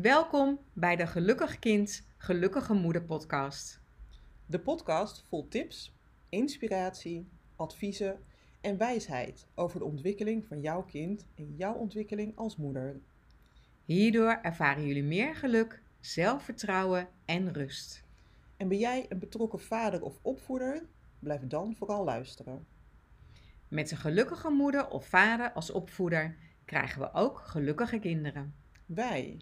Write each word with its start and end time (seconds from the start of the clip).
Welkom 0.00 0.58
bij 0.72 0.96
de 0.96 1.06
Gelukkig 1.06 1.58
Kind, 1.58 2.06
Gelukkige 2.16 2.74
Moeder 2.74 3.02
podcast. 3.02 3.80
De 4.46 4.58
podcast 4.60 5.24
vol 5.28 5.48
tips, 5.48 5.94
inspiratie, 6.28 7.28
adviezen 7.56 8.18
en 8.60 8.76
wijsheid 8.76 9.46
over 9.54 9.78
de 9.78 9.84
ontwikkeling 9.84 10.46
van 10.46 10.60
jouw 10.60 10.82
kind 10.82 11.26
en 11.34 11.54
jouw 11.56 11.74
ontwikkeling 11.74 12.36
als 12.36 12.56
moeder. 12.56 13.00
Hierdoor 13.84 14.38
ervaren 14.42 14.86
jullie 14.86 15.02
meer 15.02 15.34
geluk, 15.34 15.82
zelfvertrouwen 16.00 17.08
en 17.24 17.52
rust. 17.52 18.04
En 18.56 18.68
ben 18.68 18.78
jij 18.78 19.06
een 19.08 19.18
betrokken 19.18 19.60
vader 19.60 20.02
of 20.02 20.18
opvoeder? 20.22 20.82
Blijf 21.18 21.46
dan 21.46 21.74
vooral 21.74 22.04
luisteren. 22.04 22.66
Met 23.68 23.90
een 23.90 23.96
gelukkige 23.96 24.50
moeder 24.50 24.88
of 24.88 25.06
vader 25.06 25.52
als 25.52 25.70
opvoeder 25.70 26.36
krijgen 26.64 27.00
we 27.00 27.12
ook 27.12 27.38
gelukkige 27.38 27.98
kinderen. 27.98 28.54
Wij 28.86 29.40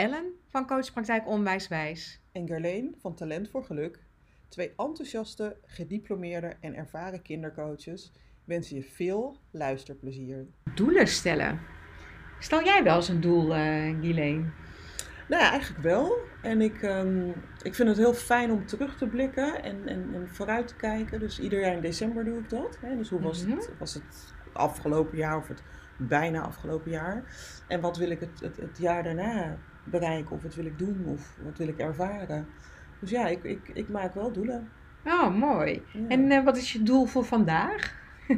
Ellen 0.00 0.32
van 0.48 0.66
Coachpraktijk 0.66 1.26
Onwijswijs 1.26 2.20
en 2.32 2.46
Gerleen 2.46 2.96
van 3.00 3.14
Talent 3.14 3.50
voor 3.50 3.64
Geluk, 3.64 3.98
twee 4.48 4.72
enthousiaste, 4.76 5.56
gediplomeerde 5.66 6.56
en 6.60 6.74
ervaren 6.74 7.22
kindercoaches, 7.22 8.12
wensen 8.44 8.76
je 8.76 8.82
veel 8.82 9.36
luisterplezier. 9.50 10.46
Doelen 10.74 11.06
stellen. 11.06 11.60
Stel 12.38 12.64
jij 12.64 12.82
wel 12.82 12.96
eens 12.96 13.08
een 13.08 13.20
doel, 13.20 13.56
uh? 13.56 13.92
Nou 15.28 15.42
ja, 15.42 15.50
eigenlijk 15.50 15.82
wel. 15.82 16.18
En 16.42 16.60
ik, 16.60 16.82
ehm, 16.82 17.28
ik 17.62 17.74
vind 17.74 17.88
het 17.88 17.98
heel 17.98 18.14
fijn 18.14 18.50
om 18.50 18.66
terug 18.66 18.96
te 18.96 19.06
blikken 19.06 19.62
en, 19.62 19.88
en, 19.88 20.14
en, 20.14 20.28
vooruit 20.28 20.68
te 20.68 20.76
kijken. 20.76 21.20
Dus 21.20 21.40
ieder 21.40 21.60
jaar 21.60 21.74
in 21.74 21.80
december 21.80 22.24
doe 22.24 22.38
ik 22.38 22.48
dat. 22.48 22.78
Hè? 22.80 22.96
Dus 22.96 23.08
hoe 23.08 23.20
was, 23.20 23.40
het, 23.40 23.48
mhm. 23.48 23.78
was 23.78 23.94
het 23.94 24.34
afgelopen 24.52 25.18
jaar 25.18 25.36
of 25.36 25.48
het 25.48 25.62
bijna 25.96 26.40
afgelopen 26.40 26.90
jaar? 26.90 27.24
En 27.68 27.80
wat 27.80 27.96
wil 27.96 28.10
ik 28.10 28.20
het, 28.20 28.40
het, 28.40 28.56
het 28.56 28.78
jaar 28.78 29.02
daarna 29.02 29.58
bereiken 29.84 30.36
of 30.36 30.42
wat 30.42 30.54
wil 30.54 30.64
ik 30.64 30.78
doen 30.78 31.04
of 31.06 31.36
wat 31.42 31.58
wil 31.58 31.68
ik 31.68 31.78
ervaren. 31.78 32.46
Dus 33.00 33.10
ja, 33.10 33.26
ik, 33.26 33.44
ik, 33.44 33.70
ik 33.74 33.88
maak 33.88 34.14
wel 34.14 34.32
doelen. 34.32 34.68
Oh, 35.04 35.34
mooi. 35.34 35.82
En 36.08 36.30
uh, 36.30 36.44
wat 36.44 36.56
is 36.56 36.72
je 36.72 36.82
doel 36.82 37.06
voor 37.06 37.24
vandaag? 37.24 37.94
um, 38.28 38.36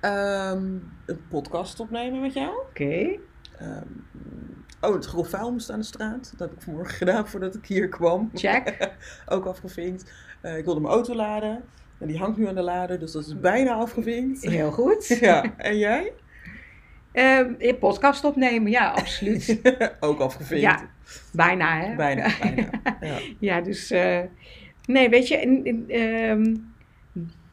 een 1.06 1.20
podcast 1.28 1.80
opnemen 1.80 2.20
met 2.20 2.32
jou. 2.32 2.50
Oké. 2.50 2.82
Okay. 2.82 3.20
Um, 3.62 4.06
oh, 4.80 4.94
het 4.94 5.06
grof 5.06 5.28
vuil 5.28 5.52
moest 5.52 5.70
aan 5.70 5.78
de 5.78 5.84
straat. 5.84 6.34
Dat 6.36 6.48
heb 6.48 6.58
ik 6.58 6.62
vanmorgen 6.62 6.94
gedaan 7.04 7.28
voordat 7.28 7.54
ik 7.54 7.66
hier 7.66 7.88
kwam. 7.88 8.30
Check. 8.34 8.90
Ook 9.26 9.46
afgevinkt. 9.46 10.12
Uh, 10.42 10.58
ik 10.58 10.64
wilde 10.64 10.80
mijn 10.80 10.92
auto 10.92 11.14
laden. 11.14 11.64
En 11.98 12.06
die 12.06 12.18
hangt 12.18 12.38
nu 12.38 12.46
aan 12.46 12.54
de 12.54 12.62
lader, 12.62 12.98
dus 12.98 13.12
dat 13.12 13.26
is 13.26 13.40
bijna 13.40 13.72
afgevinkt. 13.72 14.42
Heel 14.42 14.70
goed. 14.70 15.06
ja, 15.06 15.56
en 15.56 15.78
jij? 15.78 16.12
Uh, 17.14 17.78
podcast 17.78 18.24
opnemen, 18.24 18.70
ja, 18.70 18.90
absoluut. 18.90 19.60
ook 20.00 20.20
afgevinkt. 20.20 20.62
Ja, 20.62 20.88
bijna 21.32 21.80
hè? 21.80 21.96
Bijna, 21.96 22.30
bijna. 22.40 22.70
Ja, 23.00 23.18
ja 23.38 23.60
dus 23.60 23.92
uh, 23.92 24.20
nee, 24.86 25.08
weet 25.08 25.28
je, 25.28 25.46
uh, 25.88 26.54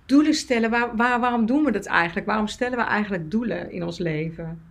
doelen 0.05 0.33
stellen, 0.33 0.69
waar, 0.69 0.95
waar, 0.95 1.19
waarom 1.19 1.45
doen 1.45 1.63
we 1.63 1.71
dat 1.71 1.85
eigenlijk? 1.85 2.27
Waarom 2.27 2.47
stellen 2.47 2.77
we 2.77 2.83
eigenlijk 2.83 3.31
doelen 3.31 3.71
in 3.71 3.83
ons 3.83 3.97
leven? 3.97 4.61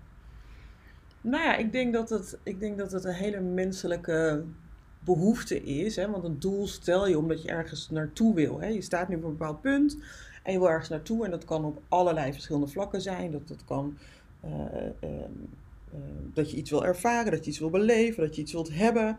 Nou 1.20 1.44
ja, 1.44 1.56
ik 1.56 1.72
denk 1.72 1.92
dat 1.92 2.11
het, 2.11 2.38
ik 2.42 2.61
denk 2.61 2.78
dat 2.78 2.92
het 2.92 3.05
een 3.05 3.12
hele 3.12 3.41
menselijke 3.41 4.44
behoefte 5.05 5.62
is. 5.62 5.96
Hè? 5.96 6.11
Want 6.11 6.24
een 6.24 6.38
doel 6.38 6.66
stel 6.66 7.08
je 7.08 7.18
omdat 7.18 7.42
je 7.42 7.48
ergens 7.48 7.91
naartoe 7.91 8.34
wil. 8.34 8.61
Hè? 8.61 8.66
Je 8.66 8.83
staat 8.83 9.08
nu 9.08 9.16
op 9.16 9.22
een 9.24 9.30
bepaald 9.30 9.61
punt 9.61 9.98
en 10.42 10.52
je 10.52 10.58
wil 10.58 10.70
ergens 10.70 10.88
naartoe. 10.88 11.24
En 11.24 11.30
dat 11.30 11.44
kan 11.44 11.64
op 11.64 11.83
allerlei 11.88 12.33
verschillende 12.33 12.66
vlakken 12.68 13.00
zijn. 13.00 13.30
Dat, 13.30 13.48
dat 13.48 13.64
kan 13.64 13.96
eh, 13.96 13.96
ehm, 13.96 13.98
ehm, 13.98 14.20
dat 16.34 16.50
je 16.50 16.56
iets 16.56 16.70
wil 16.70 16.84
ervaren, 16.84 17.30
dat 17.30 17.45
je 17.45 17.51
iets 17.51 17.58
wil 17.58 17.70
beleven, 17.70 18.24
dat 18.24 18.36
je 18.36 18.42
iets 18.42 18.52
wilt 18.52 18.74
hebben. 18.74 19.18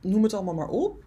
Noem 0.00 0.22
het 0.22 0.34
allemaal 0.34 0.54
maar 0.54 0.68
op. 0.68 1.04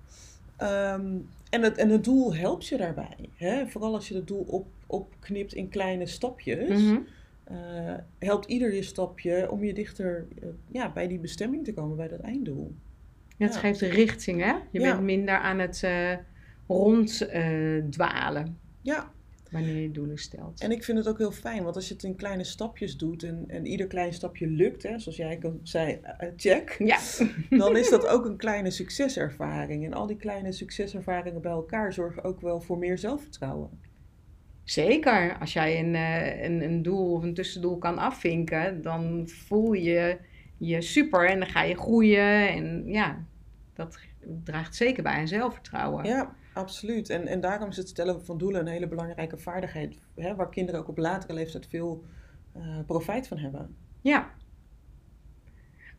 Ehm, 0.57 1.17
en, 1.49 1.61
het, 1.61 1.77
en 1.77 1.89
het 1.89 2.03
doel 2.03 2.35
helpt 2.35 2.67
je 2.67 2.77
daarbij. 2.77 3.29
Hè? 3.35 3.67
Vooral 3.67 3.93
als 3.93 4.07
je 4.07 4.15
het 4.15 4.27
doel 4.27 4.45
op, 4.47 4.67
opknipt 4.87 5.53
in 5.53 5.69
kleine 5.69 6.05
stapjes. 6.05 6.81
Mhm. 6.81 6.99
Eh, 7.43 7.93
helpt 8.19 8.47
ieder 8.47 8.73
je 8.73 8.83
stapje 8.83 9.51
om 9.51 9.63
je 9.63 9.73
dichter 9.73 10.25
uh, 10.43 10.49
ja, 10.71 10.91
bij 10.91 11.07
die 11.07 11.19
bestemming 11.19 11.63
te 11.63 11.73
komen, 11.73 11.97
bij 11.97 12.07
dat 12.07 12.19
einddoel. 12.19 12.75
Het 13.37 13.53
ja. 13.53 13.59
geeft 13.59 13.81
richting, 13.81 14.41
hè? 14.41 14.55
Je 14.71 14.79
bent 14.79 15.01
minder 15.01 15.37
aan 15.37 15.59
het 15.59 15.81
uh, 15.85 16.11
ronddwalen. 16.67 18.59
ja, 18.81 19.11
wanneer 19.55 19.81
je 19.81 19.91
doelen 19.91 20.17
stelt. 20.17 20.61
En 20.61 20.71
ik 20.71 20.83
vind 20.83 20.97
het 20.97 21.07
ook 21.07 21.17
heel 21.17 21.31
fijn, 21.31 21.63
want 21.63 21.75
als 21.75 21.87
je 21.87 21.93
het 21.93 22.03
in 22.03 22.15
kleine 22.15 22.43
stapjes 22.43 22.97
doet 22.97 23.23
en, 23.23 23.43
en 23.47 23.65
ieder 23.65 23.87
klein 23.87 24.13
stapje 24.13 24.47
lukt, 24.47 24.83
hè, 24.83 24.99
zoals 24.99 25.17
jij 25.17 25.39
zei, 25.63 25.99
uh, 26.21 26.29
check, 26.35 26.75
ja. 26.79 26.99
dan 27.63 27.77
is 27.77 27.89
dat 27.89 28.07
ook 28.07 28.25
een 28.25 28.37
kleine 28.37 28.69
succeservaring. 28.69 29.85
En 29.85 29.93
al 29.93 30.07
die 30.07 30.17
kleine 30.17 30.51
succeservaringen 30.51 31.41
bij 31.41 31.51
elkaar 31.51 31.93
zorgen 31.93 32.23
ook 32.23 32.41
wel 32.41 32.61
voor 32.61 32.77
meer 32.77 32.97
zelfvertrouwen. 32.97 33.69
Zeker, 34.63 35.37
als 35.39 35.53
jij 35.53 35.79
een, 35.79 35.93
een, 36.45 36.63
een 36.63 36.81
doel 36.81 37.11
of 37.13 37.23
een 37.23 37.33
tussendoel 37.33 37.77
kan 37.77 37.97
afvinken, 37.97 38.81
dan 38.81 39.27
voel 39.27 39.73
je 39.73 40.17
je 40.57 40.81
super 40.81 41.29
en 41.29 41.39
dan 41.39 41.49
ga 41.49 41.61
je 41.61 41.75
groeien. 41.75 42.49
En 42.49 42.83
ja, 42.87 43.25
dat 43.73 43.99
draagt 44.43 44.75
zeker 44.75 45.03
bij 45.03 45.13
aan 45.13 45.27
zelfvertrouwen. 45.27 46.05
Ja, 46.05 46.35
absoluut. 46.55 47.09
En, 47.09 47.27
en 47.27 47.41
daarom 47.41 47.69
is 47.69 47.77
het 47.77 47.89
stellen 47.89 48.25
van 48.25 48.37
doelen 48.37 48.61
een 48.61 48.71
hele 48.71 48.87
belangrijke 48.87 49.37
vaardigheid. 49.37 49.97
Hè, 50.15 50.35
waar 50.35 50.49
kinderen 50.49 50.81
ook 50.81 50.87
op 50.87 50.97
latere 50.97 51.33
leeftijd 51.33 51.67
veel 51.67 52.03
uh, 52.57 52.79
profijt 52.85 53.27
van 53.27 53.37
hebben. 53.37 53.75
Ja. 54.01 54.31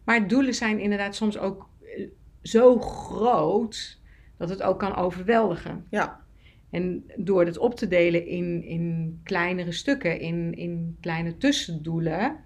Maar 0.05 0.29
doelen 0.29 0.55
zijn 0.55 0.79
inderdaad 0.79 1.15
soms 1.15 1.39
ook 1.39 1.69
eh, 1.81 2.09
zo 2.43 2.79
groot 2.79 4.01
dat 4.37 4.49
het 4.49 4.63
ook 4.63 4.79
kan 4.79 4.95
overweldigen. 4.95 5.87
Ja. 5.91 6.25
En 6.71 7.05
door 7.17 7.45
het 7.45 7.59
op 7.59 7.75
te 7.75 7.89
delen 7.89 8.27
in, 8.27 8.63
in 8.63 9.21
kleinere 9.23 9.73
stukken, 9.73 10.21
in, 10.21 10.55
in 10.55 10.97
kleine 11.01 11.37
tussendoelen, 11.37 12.45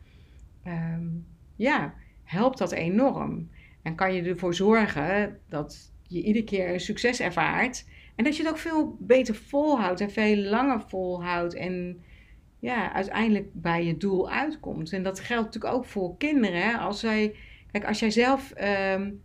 um, 0.67 1.27
ja, 1.57 1.95
helpt 2.25 2.59
dat 2.59 2.73
enorm. 2.73 3.51
En 3.83 3.95
kan 3.95 4.15
je 4.15 4.23
ervoor 4.23 4.55
zorgen 4.55 5.39
dat 5.49 5.93
je 6.03 6.23
iedere 6.23 6.45
keer 6.45 6.73
een 6.73 6.81
succes 6.81 7.21
ervaart. 7.21 7.85
En 8.21 8.27
dat 8.27 8.37
je 8.37 8.43
het 8.43 8.53
ook 8.53 8.59
veel 8.59 8.97
beter 8.99 9.35
volhoudt 9.35 10.01
en 10.01 10.11
veel 10.11 10.37
langer 10.37 10.81
volhoudt. 10.87 11.55
En 11.55 12.03
ja, 12.59 12.93
uiteindelijk 12.93 13.49
bij 13.53 13.85
je 13.85 13.97
doel 13.97 14.31
uitkomt. 14.31 14.93
En 14.93 15.03
dat 15.03 15.21
geldt 15.21 15.45
natuurlijk 15.45 15.75
ook 15.75 15.85
voor 15.85 16.17
kinderen. 16.17 16.63
Hè? 16.63 16.77
Als 16.77 17.01
zij, 17.01 17.35
kijk, 17.73 17.85
als 17.87 17.99
jij 17.99 18.11
zelf, 18.11 18.53
um, 18.95 19.23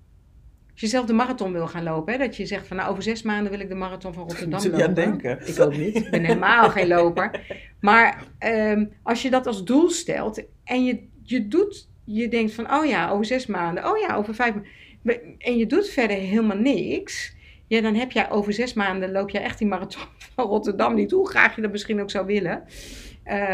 als 0.72 0.82
je 0.82 0.88
zelf 0.88 1.06
de 1.06 1.14
marathon 1.14 1.52
wil 1.52 1.68
gaan 1.68 1.84
lopen, 1.84 2.14
hè? 2.14 2.20
dat 2.20 2.36
je 2.36 2.46
zegt 2.46 2.68
van 2.68 2.78
nou, 2.78 2.92
over 2.92 3.04
zes 3.04 3.22
maanden 3.22 3.52
wil 3.52 3.60
ik 3.60 3.70
de 3.70 3.76
marathon 3.76 4.14
van 4.14 4.24
Rotterdam 4.30 4.72
lopen. 4.72 4.94
denken? 4.94 5.48
Ik 5.48 5.60
ook 5.60 5.78
niet. 5.78 5.96
Ik 5.96 6.10
ben 6.10 6.24
helemaal 6.24 6.70
geen 6.70 6.88
loper. 6.88 7.42
Maar 7.80 8.24
um, 8.40 8.92
als 9.04 9.22
je 9.22 9.30
dat 9.30 9.48
als 9.48 9.64
doel 9.64 9.90
stelt 9.90 10.44
en 10.64 10.86
je, 10.86 11.08
je 11.24 11.48
doet, 11.48 11.90
je 12.04 12.28
denkt 12.28 12.54
van 12.54 12.74
oh 12.74 12.86
ja, 12.86 13.10
over 13.10 13.26
zes 13.26 13.46
maanden, 13.46 13.90
oh 13.90 13.98
ja, 13.98 14.16
over 14.16 14.36
vijf 14.36 14.54
maanden. 14.54 15.36
En 15.38 15.58
je 15.58 15.66
doet 15.66 15.90
verder 15.90 16.18
helemaal 16.18 16.58
niks 16.58 17.35
ja, 17.68 17.82
dan 17.82 17.96
heb 17.96 18.12
jij 18.12 18.32
over 18.32 18.54
zes 18.54 18.74
maanden 18.74 19.12
loop 19.12 19.30
je 19.30 19.40
echt 19.40 19.58
die 19.58 19.68
marathon 19.68 20.04
van 20.36 20.46
Rotterdam 20.46 20.96
niet. 20.96 21.12
Hoe 21.12 21.30
graag 21.30 21.56
je 21.56 21.62
dat 21.62 21.72
misschien 21.72 22.02
ook 22.02 22.12
zou 22.12 22.26
willen. 22.26 22.64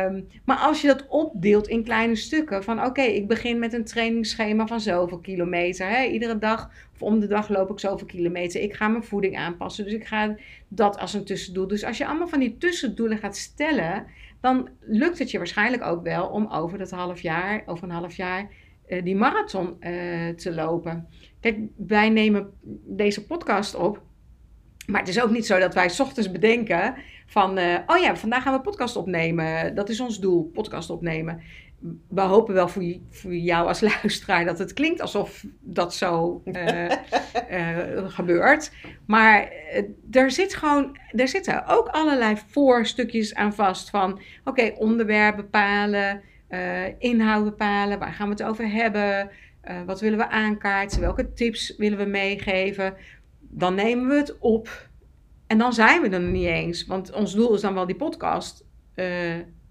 Um, 0.05 0.27
maar 0.45 0.57
als 0.57 0.81
je 0.81 0.87
dat 0.87 1.07
opdeelt 1.07 1.67
in 1.67 1.83
kleine 1.83 2.15
stukken, 2.15 2.63
van 2.63 2.85
oké, 2.85 3.01
ik 3.01 3.27
begin 3.27 3.59
met 3.59 3.73
een 3.73 3.83
trainingsschema 3.83 4.67
van 4.67 4.79
zoveel 4.79 5.19
kilometer. 5.19 5.87
Hè? 5.89 6.03
Iedere 6.03 6.37
dag 6.37 6.71
of 6.93 7.01
om 7.01 7.19
de 7.19 7.27
dag 7.27 7.49
loop 7.49 7.69
ik 7.69 7.79
zoveel 7.79 8.07
kilometer. 8.07 8.61
Ik 8.61 8.73
ga 8.73 8.87
mijn 8.87 9.03
voeding 9.03 9.37
aanpassen, 9.37 9.83
dus 9.83 9.93
ik 9.93 10.05
ga 10.05 10.35
dat 10.67 10.97
als 10.97 11.13
een 11.13 11.25
tussendoel. 11.25 11.67
Dus 11.67 11.83
als 11.83 11.97
je 11.97 12.05
allemaal 12.07 12.27
van 12.27 12.39
die 12.39 12.57
tussendoelen 12.57 13.17
gaat 13.17 13.37
stellen, 13.37 14.05
dan 14.41 14.69
lukt 14.79 15.19
het 15.19 15.31
je 15.31 15.37
waarschijnlijk 15.37 15.83
ook 15.83 16.03
wel 16.03 16.27
om 16.27 16.47
over 16.51 16.77
dat 16.77 16.91
half 16.91 17.21
jaar, 17.21 17.63
over 17.65 17.83
een 17.83 17.95
half 17.95 18.15
jaar, 18.15 18.49
uh, 18.91 19.03
die 19.03 19.15
marathon 19.15 19.75
uh, 19.79 20.29
te 20.29 20.53
lopen. 20.53 21.07
Kijk, 21.39 21.57
wij 21.75 22.09
nemen 22.09 22.53
deze 22.85 23.25
podcast 23.25 23.75
op. 23.75 24.01
Maar 24.85 24.99
het 24.99 25.09
is 25.09 25.21
ook 25.21 25.31
niet 25.31 25.45
zo 25.45 25.59
dat 25.59 25.73
wij 25.73 25.91
ochtends 25.99 26.31
bedenken 26.31 26.95
van, 27.25 27.57
uh, 27.57 27.77
oh 27.85 27.97
ja, 27.97 28.15
vandaag 28.15 28.43
gaan 28.43 28.53
we 28.53 28.61
podcast 28.61 28.95
opnemen. 28.95 29.75
Dat 29.75 29.89
is 29.89 29.99
ons 29.99 30.19
doel, 30.19 30.43
podcast 30.53 30.89
opnemen. 30.89 31.41
We 32.09 32.21
hopen 32.21 32.53
wel 32.53 32.67
voor, 32.67 32.83
jou 33.35 33.67
als 33.67 33.81
luisteraar 34.01 34.45
dat 34.45 34.59
het 34.59 34.73
klinkt 34.73 35.01
alsof 35.01 35.45
dat 35.59 35.95
zo 35.95 36.43
gebeurt. 38.07 38.71
Maar 39.05 39.51
er, 40.11 40.31
zit 40.31 40.55
gewoon, 40.55 40.97
er 41.11 41.27
zitten 41.27 41.67
ook 41.67 41.87
allerlei 41.87 42.35
voorstukjes 42.47 43.35
aan 43.35 43.53
vast 43.53 43.89
van, 43.89 44.11
oké, 44.11 44.21
okay, 44.43 44.75
onderwerp 44.77 45.35
bepalen, 45.35 46.21
inhoud 46.97 47.43
bepalen, 47.43 47.99
waar 47.99 48.13
gaan 48.13 48.27
we 48.27 48.33
het 48.33 48.43
over 48.43 48.71
hebben... 48.71 49.29
Uh, 49.69 49.81
wat 49.85 49.99
willen 49.99 50.17
we 50.17 50.29
aankaarten? 50.29 51.01
Welke 51.01 51.33
tips 51.33 51.75
willen 51.77 51.97
we 51.97 52.05
meegeven? 52.05 52.93
Dan 53.39 53.75
nemen 53.75 54.07
we 54.07 54.15
het 54.15 54.37
op. 54.39 54.89
En 55.47 55.57
dan 55.57 55.73
zijn 55.73 56.01
we 56.01 56.09
er 56.09 56.21
niet 56.21 56.45
eens. 56.45 56.85
Want 56.85 57.11
ons 57.11 57.33
doel 57.33 57.53
is 57.53 57.61
dan 57.61 57.73
wel 57.73 57.85
die 57.85 57.95
podcast 57.95 58.65
uh, 58.95 59.05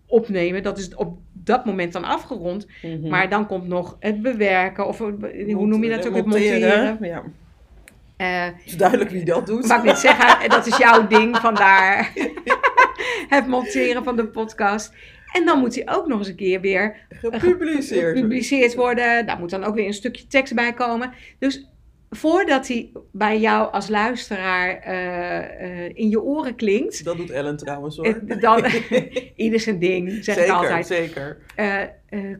opnemen. 0.07 0.63
Dat 0.63 0.79
is 0.79 0.95
op 0.95 1.19
dat 1.33 1.65
moment 1.65 1.93
dan 1.93 2.05
afgerond. 2.05 2.67
Mhm. 2.83 3.09
Maar 3.09 3.29
dan 3.29 3.47
komt 3.47 3.67
nog 3.67 3.97
het 4.01 4.23
bewerken, 4.23 4.87
of 4.87 4.99
hoe 4.99 5.67
noem 5.67 5.85
je 5.85 5.91
dat 5.91 6.09
ook, 6.09 6.15
het 6.15 6.27
Monteren. 6.27 6.99
Ja, 7.01 7.23
Eh, 8.17 8.45
het 8.45 8.63
is 8.65 8.77
duidelijk 8.77 9.11
wie 9.11 9.25
dat 9.25 9.47
doet. 9.47 9.67
Mag 9.67 9.79
ik 9.79 9.85
niet 9.85 9.97
zeggen, 9.97 10.49
dat 10.49 10.67
is 10.67 10.77
jouw 10.77 11.07
ding, 11.07 11.37
vandaar 11.37 12.13
het 13.37 13.47
monteren 13.47 14.05
van 14.05 14.17
de 14.17 14.27
podcast. 14.27 14.95
En 15.33 15.45
dan 15.45 15.59
moet 15.59 15.75
hij 15.75 15.89
ook 15.97 16.07
nog 16.07 16.19
eens 16.19 16.29
een 16.29 16.35
keer 16.37 16.61
weer 16.61 16.97
Gepubliceerd. 17.09 18.17
gepubliceerd 18.17 18.75
worden. 18.75 19.27
Daar 19.27 19.39
moet 19.39 19.51
dan 19.51 19.65
ook 19.65 19.75
weer 19.75 19.87
een 19.87 19.93
stukje 19.95 20.27
tekst 20.27 20.55
bij 20.55 20.73
komen. 20.73 21.13
Dus 21.39 21.69
voordat 22.11 22.69
hij 22.69 22.91
bij 23.13 23.41
jou 23.41 23.73
als 23.73 23.89
luisteraar 23.89 24.79
eh, 24.79 25.85
eh, 25.85 25.91
in 25.95 26.09
je 26.09 26.23
oren 26.23 26.55
klinkt, 26.55 27.05
Dat 27.05 27.17
doet 27.17 27.31
Ellen 27.31 27.57
trouwens 27.57 27.97
hoor. 27.97 28.07
eh, 28.07 28.41
dan 28.41 28.65
ieder 29.37 29.61
zijn 29.61 29.79
ding, 29.79 30.11
zeg 30.25 30.35
zeker, 30.35 30.45
ik 30.45 30.51
altijd. 30.51 30.87
zeker. 30.87 31.39
Eh, 31.57 31.83
eh, 31.83 31.89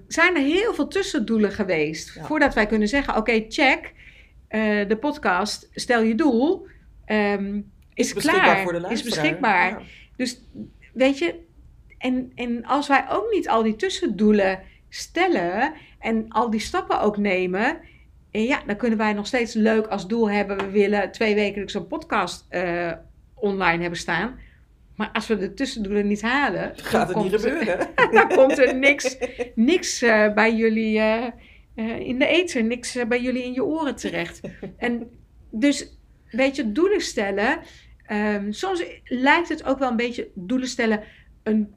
zijn 0.09 0.37
er 0.37 0.43
heel 0.43 0.75
veel 0.75 0.89
tussendoelen 0.89 1.53
geweest. 1.53 2.15
Ja. 2.15 2.25
Voordat 2.25 2.55
wij 2.55 2.67
kunnen 2.67 2.89
zeggen, 2.89 3.17
oké, 3.17 3.45
check, 3.49 3.93
eh, 4.49 4.89
de 4.89 4.97
podcast, 5.01 5.69
stel 5.75 6.03
je 6.03 6.15
doel, 6.15 6.67
ehm, 7.05 7.61
is 7.95 8.13
klaar, 8.15 8.63
voor 8.63 8.73
de 8.73 8.87
is 8.91 9.03
beschikbaar. 9.03 9.71
Ja. 9.71 9.81
Dus 10.17 10.41
weet 10.93 11.19
je, 11.19 11.35
en, 12.01 12.33
en 12.35 12.65
als 12.65 12.89
wij 12.89 13.05
ook 13.11 13.31
niet 13.33 13.49
al 13.49 13.63
die 13.63 13.77
tussendoelen 13.77 14.61
stellen 14.89 15.73
en 15.99 16.25
al 16.29 16.51
die 16.51 16.61
stappen 16.61 17.01
ook 17.01 17.17
nemen, 17.17 17.79
en 18.31 18.43
ja, 18.43 18.63
dan 18.67 18.77
kunnen 18.77 18.99
wij 18.99 19.13
nog 19.13 19.27
steeds 19.27 19.55
leuk 19.55 19.87
als 19.87 20.07
doel 20.09 20.31
hebben, 20.31 20.57
we 20.57 20.71
willen 20.71 21.13
twee 21.13 21.35
wekelijks 21.35 21.75
een 21.75 21.87
podcast 21.87 22.47
eh, 22.49 22.93
online 23.35 23.81
hebben 23.81 23.99
staan. 23.99 24.39
Maar 24.97 25.11
als 25.13 25.27
we 25.27 25.37
de 25.37 25.55
tussendoelen 25.55 26.07
niet 26.07 26.23
halen, 26.23 26.73
Gaat 26.77 27.07
het 27.07 27.15
dan 27.17 27.23
niet 27.25 27.33
komt- 27.33 27.43
gebeuren. 27.45 27.89
dan 28.17 28.29
komt 28.29 28.59
er 28.59 28.75
niks, 28.75 29.17
niks 29.55 30.03
eh, 30.03 30.33
bij 30.35 30.55
jullie 30.55 30.99
eh, 30.99 31.27
in 31.99 32.19
de 32.19 32.27
eten, 32.27 32.67
niks 32.67 32.99
bij 33.09 33.21
jullie 33.23 33.45
in 33.45 33.53
je 33.53 33.65
oren 33.65 33.97
terecht. 33.97 34.41
En 34.77 35.11
dus, 35.51 35.99
weet 36.31 36.57
je, 36.57 36.73
doelen 36.73 37.01
stellen. 37.01 37.59
ehm, 38.07 38.53
soms 38.53 38.85
lijkt 39.05 39.49
het 39.49 39.65
ook 39.65 39.79
wel 39.79 39.91
een 39.91 39.97
beetje 39.97 40.29
doelen 40.35 40.69
stellen 40.69 41.03
een 41.43 41.75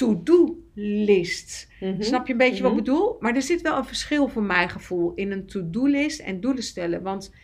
to-do-list. 0.00 1.68
Mhm. 1.80 2.02
Snap 2.02 2.26
je 2.26 2.32
een 2.32 2.38
beetje 2.38 2.62
wat 2.62 2.70
Mhm. 2.72 2.80
ik 2.80 2.86
bedoel? 2.86 3.16
Maar 3.20 3.34
er 3.34 3.42
zit 3.42 3.60
wel 3.62 3.76
een 3.76 3.84
verschil 3.84 4.28
voor 4.28 4.42
mijn 4.42 4.68
gevoel 4.68 5.12
in 5.14 5.30
een 5.32 5.46
to-do-list 5.46 6.20
en 6.20 6.40
doelen 6.40 6.62
stellen. 6.62 7.02
Want 7.02 7.34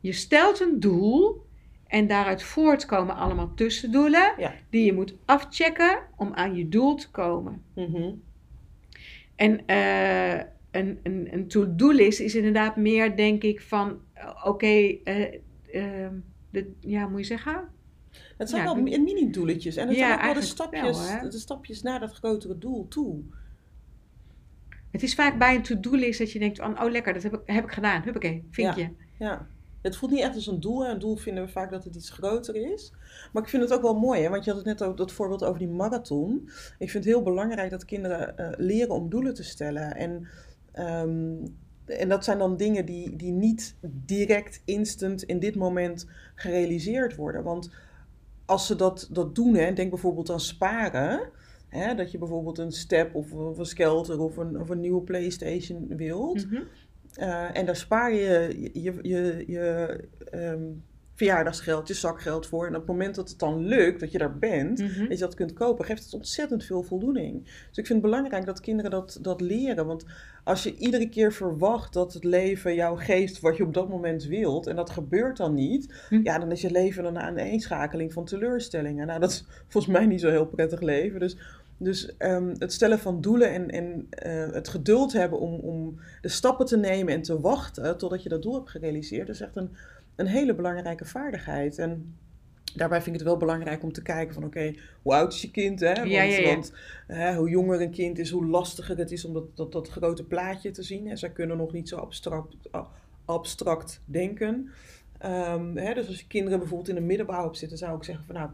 je 0.00 0.12
stelt 0.12 0.60
een 0.60 0.80
doel 0.80 1.44
en 1.86 2.06
daaruit 2.06 2.42
voortkomen 2.42 3.16
allemaal 3.16 3.54
tussendoelen 3.54 4.32
Ja. 4.38 4.54
die 4.70 4.84
je 4.84 4.92
moet 4.92 5.14
afchecken 5.24 5.98
om 6.16 6.32
aan 6.34 6.54
je 6.54 6.68
doel 6.68 6.94
te 6.94 7.10
komen. 7.10 7.62
Mhm. 7.74 8.10
En 9.36 9.66
eh, 9.66 10.34
een, 10.70 10.98
een, 11.02 11.28
een 11.30 11.48
to-do-list 11.48 12.20
is 12.20 12.34
inderdaad 12.34 12.76
meer, 12.76 13.16
denk 13.16 13.42
ik, 13.42 13.60
van 13.60 14.00
eh, 14.12 14.42
oké, 14.44 14.66
eh, 15.04 15.34
ehm, 15.72 16.14
de- 16.50 16.72
ja, 16.80 17.06
moet 17.08 17.18
je 17.20 17.24
zeggen? 17.26 17.68
Het 18.36 18.48
zijn 18.50 18.62
Ja, 18.64 18.74
wel 18.74 18.82
mi- 18.82 18.98
mini-doeletjes. 18.98 19.76
En 19.76 19.88
het 19.88 19.96
Ja, 19.96 20.06
zijn 20.06 20.18
ook 20.18 20.24
wel 20.24 20.34
de 20.34 20.42
stapjes, 20.42 21.10
wel, 21.20 21.30
de 21.30 21.38
stapjes 21.38 21.82
naar 21.82 22.00
dat 22.00 22.12
grotere 22.12 22.58
doel 22.58 22.88
toe. 22.88 23.20
Het 24.90 25.02
is 25.02 25.14
vaak 25.14 25.38
bij 25.38 25.54
een 25.54 25.62
to-do-list 25.62 26.18
dat 26.18 26.32
je 26.32 26.38
denkt 26.38 26.58
van, 26.58 26.82
oh 26.82 26.90
lekker, 26.90 27.12
dat 27.14 27.22
heb 27.22 27.34
ik, 27.34 27.40
heb 27.44 27.64
ik 27.64 27.72
gedaan. 27.72 28.02
Huppakee, 28.02 28.44
vinkje. 28.50 28.90
Ja. 29.18 29.46
Het 29.82 29.96
voelt 29.96 30.12
niet 30.12 30.20
echt 30.22 30.34
als 30.34 30.46
een 30.46 30.60
doel. 30.60 30.84
En 30.84 30.90
een 30.90 30.98
doel 30.98 31.16
vinden 31.16 31.44
we 31.44 31.50
vaak 31.50 31.70
dat 31.70 31.84
het 31.84 31.94
iets 31.94 32.10
groter 32.10 32.72
is. 32.72 32.92
Maar 33.32 33.42
ik 33.42 33.48
vind 33.48 33.62
het 33.62 33.72
ook 33.72 33.82
wel 33.82 33.98
mooi, 33.98 34.22
hè? 34.22 34.28
want 34.28 34.44
je 34.44 34.50
had 34.50 34.58
het 34.58 34.68
net 34.68 34.88
ook 34.88 34.96
dat 34.96 35.12
voorbeeld 35.12 35.44
over 35.44 35.58
die 35.58 35.68
marathon. 35.68 36.42
Ik 36.78 36.90
vind 36.90 37.04
het 37.04 37.12
heel 37.14 37.22
belangrijk 37.22 37.70
dat 37.70 37.84
kinderen 37.84 38.38
eh, 38.38 38.48
leren 38.56 38.94
om 38.94 39.08
doelen 39.10 39.34
te 39.34 39.42
stellen. 39.44 39.94
En, 39.96 40.28
ehm, 40.72 41.34
en 41.84 42.08
dat 42.08 42.24
zijn 42.24 42.38
dan 42.38 42.56
dingen 42.56 42.84
die, 42.86 43.16
die 43.16 43.32
niet 43.32 43.74
direct, 44.06 44.62
instant, 44.64 45.22
in 45.22 45.38
dit 45.38 45.54
moment 45.54 46.06
gerealiseerd 46.34 47.16
worden. 47.16 47.42
Want 47.42 47.70
als 48.46 48.66
ze 48.66 48.76
dat, 48.76 49.08
dat 49.10 49.34
doen, 49.34 49.54
hè, 49.54 49.72
denk 49.72 49.90
bijvoorbeeld 49.90 50.30
aan 50.30 50.40
sparen. 50.40 51.30
Hè, 51.68 51.94
dat 51.94 52.10
je 52.10 52.18
bijvoorbeeld 52.18 52.58
een 52.58 52.72
step 52.72 53.14
of, 53.14 53.32
of 53.32 53.58
een 53.58 53.66
skelter 53.66 54.20
of 54.20 54.36
een, 54.36 54.60
of 54.60 54.68
een 54.68 54.80
nieuwe 54.80 55.02
PlayStation 55.02 55.96
wilt. 55.96 56.50
Mhm. 56.50 56.62
Uh, 57.18 57.56
en 57.56 57.66
daar 57.66 57.76
spaar 57.76 58.12
je 58.12 58.70
je, 58.72 58.98
je, 59.02 59.44
je 59.46 59.98
um, 60.34 60.84
verjaardagsgeld, 61.16 61.88
je 61.88 61.94
zakgeld 61.94 62.46
voor. 62.46 62.66
En 62.66 62.72
op 62.72 62.78
het 62.78 62.86
moment 62.86 63.14
dat 63.14 63.28
het 63.28 63.38
dan 63.38 63.64
lukt, 63.66 64.00
dat 64.00 64.12
je 64.12 64.18
daar 64.18 64.38
bent, 64.38 64.78
Mhm. 64.78 65.00
dat 65.00 65.18
je 65.18 65.24
dat 65.24 65.34
kunt 65.34 65.52
kopen, 65.52 65.84
geeft 65.84 66.04
het 66.04 66.14
ontzettend 66.14 66.64
veel 66.64 66.82
voldoening. 66.82 67.44
Dus 67.44 67.78
ik 67.78 67.86
vind 67.86 67.88
het 67.88 68.10
belangrijk 68.10 68.46
dat 68.46 68.60
kinderen 68.60 68.90
dat, 68.90 69.18
dat 69.20 69.40
leren. 69.40 69.86
Want 69.86 70.04
als 70.44 70.62
je 70.62 70.76
iedere 70.76 71.08
keer 71.08 71.32
verwacht 71.32 71.92
dat 71.92 72.12
het 72.12 72.24
leven 72.24 72.74
jou 72.74 72.98
geeft 72.98 73.40
wat 73.40 73.56
je 73.56 73.64
op 73.64 73.74
dat 73.74 73.88
moment 73.88 74.24
wilt, 74.24 74.66
en 74.66 74.76
dat 74.76 74.90
gebeurt 74.90 75.36
dan 75.36 75.54
niet, 75.54 75.94
Hm. 76.08 76.20
ja, 76.22 76.38
dan 76.38 76.50
is 76.52 76.60
je 76.60 76.70
leven 76.70 77.04
een 77.04 77.18
aaneenschakeling 77.18 78.12
van 78.12 78.24
teleurstellingen. 78.24 79.06
Nou, 79.06 79.20
dat 79.20 79.30
is 79.30 79.44
volgens 79.68 79.92
mij 79.92 80.06
niet 80.06 80.20
zo 80.20 80.30
heel 80.30 80.46
prettig 80.46 80.80
leven. 80.80 81.20
Dus 81.20 81.36
dus 81.78 82.10
um, 82.18 82.52
het 82.58 82.72
stellen 82.72 82.98
van 82.98 83.20
doelen 83.20 83.52
en, 83.52 83.70
en 83.70 84.08
uh, 84.26 84.52
het 84.52 84.68
geduld 84.68 85.12
hebben 85.12 85.40
om, 85.40 85.54
om 85.54 85.98
de 86.20 86.28
stappen 86.28 86.66
te 86.66 86.76
nemen 86.76 87.14
en 87.14 87.22
te 87.22 87.40
wachten 87.40 87.98
totdat 87.98 88.22
je 88.22 88.28
dat 88.28 88.42
doel 88.42 88.54
hebt 88.54 88.70
gerealiseerd, 88.70 89.28
is 89.28 89.40
echt 89.40 89.56
een, 89.56 89.70
een 90.16 90.26
hele 90.26 90.54
belangrijke 90.54 91.04
vaardigheid. 91.04 91.78
En 91.78 92.16
daarbij 92.74 93.02
vind 93.02 93.14
ik 93.14 93.20
het 93.20 93.30
wel 93.30 93.38
belangrijk 93.38 93.82
om 93.82 93.92
te 93.92 94.02
kijken 94.02 94.34
van 94.34 94.44
oké, 94.44 94.58
okay, 94.58 94.78
hoe 95.02 95.14
oud 95.14 95.32
is 95.32 95.42
je 95.42 95.50
kind? 95.50 95.80
Hè? 95.80 95.94
Want, 95.94 96.08
Ja, 96.08 96.22
ja, 96.22 96.38
ja. 96.38 96.46
want 96.46 96.72
hè, 97.06 97.34
hoe 97.34 97.48
jonger 97.48 97.80
een 97.80 97.90
kind 97.90 98.18
is, 98.18 98.30
hoe 98.30 98.46
lastiger 98.46 98.98
het 98.98 99.10
is 99.10 99.24
om 99.24 99.32
dat, 99.32 99.56
dat, 99.56 99.72
dat 99.72 99.88
grote 99.88 100.24
plaatje 100.24 100.70
te 100.70 100.82
zien. 100.82 101.08
En 101.08 101.18
zij 101.18 101.30
kunnen 101.30 101.56
nog 101.56 101.72
niet 101.72 101.88
zo 101.88 101.96
abstract, 101.96 102.56
abstract 103.24 104.00
denken. 104.04 104.70
Um, 105.24 105.76
hè, 105.76 105.94
dus 105.94 106.06
als 106.06 106.20
je 106.20 106.26
kinderen 106.26 106.58
bijvoorbeeld 106.58 106.88
in 106.88 106.96
een 106.96 107.06
middenbouw 107.06 107.46
op 107.46 107.56
zitten, 107.56 107.78
zou 107.78 107.96
ik 107.96 108.04
zeggen 108.04 108.24
van 108.24 108.34
nou, 108.34 108.50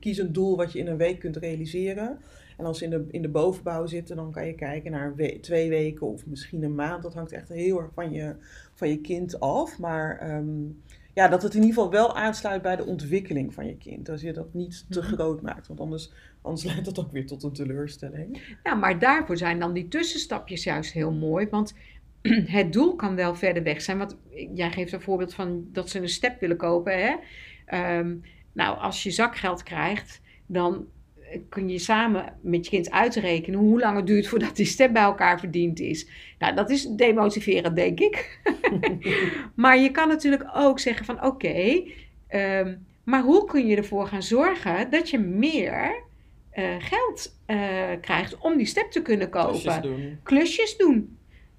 kies 0.00 0.18
een 0.18 0.32
doel 0.32 0.56
wat 0.56 0.72
je 0.72 0.78
in 0.78 0.86
een 0.86 0.96
week 0.96 1.18
kunt 1.18 1.36
realiseren. 1.36 2.18
En 2.56 2.64
als 2.64 2.78
ze 2.78 2.84
in 2.84 2.90
de, 2.90 3.04
in 3.10 3.22
de 3.22 3.28
bovenbouw 3.28 3.86
zitten, 3.86 4.16
dan 4.16 4.32
kan 4.32 4.46
je 4.46 4.54
kijken 4.54 4.90
naar 4.90 5.14
we 5.14 5.40
twee 5.40 5.68
weken 5.68 6.06
of 6.06 6.26
misschien 6.26 6.62
een 6.62 6.74
maand. 6.74 7.02
Dat 7.02 7.14
hangt 7.14 7.32
echt 7.32 7.48
heel 7.48 7.80
erg 7.80 7.90
van 7.94 8.12
je, 8.12 8.36
van 8.76 8.88
je 8.88 9.00
kind 9.00 9.40
af. 9.40 9.78
Maar 9.78 10.36
um, 10.36 10.82
ja, 11.14 11.28
dat 11.28 11.42
het 11.42 11.54
in 11.54 11.60
ieder 11.62 11.74
geval 11.74 11.90
wel 11.90 12.16
aansluit 12.16 12.62
bij 12.62 12.76
de 12.76 12.84
ontwikkeling 12.84 13.54
van 13.54 13.66
je 13.66 13.76
kind. 13.76 14.08
Als 14.08 14.20
je 14.20 14.32
dat 14.32 14.54
niet 14.54 14.84
te 14.90 15.00
Mhm. 15.00 15.12
groot 15.12 15.42
maakt. 15.42 15.66
Want 15.66 15.80
anders, 15.80 16.12
anders 16.42 16.64
leidt 16.72 16.84
dat 16.84 16.98
ook 16.98 17.12
weer 17.12 17.26
tot 17.26 17.42
een 17.42 17.52
teleurstelling. 17.52 18.56
Ja, 18.62 18.74
maar 18.74 18.98
daarvoor 18.98 19.36
zijn 19.36 19.58
dan 19.58 19.72
die 19.72 19.88
tussenstapjes 19.88 20.64
juist 20.64 20.92
heel 20.92 21.12
mooi. 21.12 21.48
Want 21.50 21.74
het 22.58 22.72
doel 22.72 22.96
kan 22.96 23.14
wel 23.14 23.34
verder 23.34 23.62
weg 23.62 23.82
zijn. 23.82 23.98
Want 23.98 24.16
jij 24.54 24.70
geeft 24.70 24.92
een 24.92 25.00
voorbeeld 25.00 25.34
van 25.34 25.68
dat 25.72 25.90
ze 25.90 26.00
een 26.00 26.08
step 26.08 26.40
willen 26.40 26.56
kopen. 26.56 26.92
Hè? 26.98 27.14
Um, 27.98 28.22
nou, 28.52 28.78
als 28.78 29.02
je 29.02 29.10
zakgeld 29.10 29.62
krijgt, 29.62 30.20
dan 30.46 30.86
kun 31.48 31.68
je 31.68 31.78
samen 31.78 32.34
met 32.40 32.64
je 32.64 32.70
kind 32.70 32.90
uitrekenen 32.90 33.58
hoe 33.58 33.80
lang 33.80 33.96
het 33.96 34.06
duurt 34.06 34.26
voordat 34.26 34.56
die 34.56 34.66
step 34.66 34.92
bij 34.92 35.02
elkaar 35.02 35.38
verdiend 35.38 35.80
is. 35.80 36.08
Nou, 36.38 36.54
dat 36.54 36.70
is 36.70 36.84
demotiverend, 36.84 37.76
denk 37.76 38.00
ik. 38.00 38.40
maar 39.54 39.78
je 39.78 39.90
kan 39.90 40.08
natuurlijk 40.08 40.50
ook 40.54 40.78
zeggen 40.78 41.06
van 41.06 41.16
oké, 41.16 41.26
okay, 41.26 41.94
um, 42.60 42.86
maar 43.04 43.22
hoe 43.22 43.44
kun 43.44 43.66
je 43.66 43.76
ervoor 43.76 44.06
gaan 44.06 44.22
zorgen 44.22 44.90
dat 44.90 45.10
je 45.10 45.18
meer 45.18 46.02
uh, 46.54 46.64
geld 46.78 47.38
uh, 47.46 47.56
krijgt 48.00 48.38
om 48.38 48.56
die 48.56 48.66
step 48.66 48.90
te 48.90 49.02
kunnen 49.02 49.30
kopen? 49.30 49.52
Klusjes 49.52 49.80
doen. 49.80 50.18
Klusjes 50.22 50.76
doen. 50.76 51.16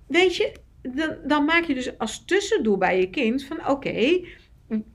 Weet 0.07 0.35
je, 0.35 0.51
dan, 0.81 1.15
dan 1.25 1.45
maak 1.45 1.63
je 1.63 1.73
dus 1.73 1.97
als 1.97 2.25
tussendoel 2.25 2.77
bij 2.77 2.99
je 2.99 3.09
kind 3.09 3.43
van 3.43 3.59
oké, 3.59 3.69
okay, 3.69 4.27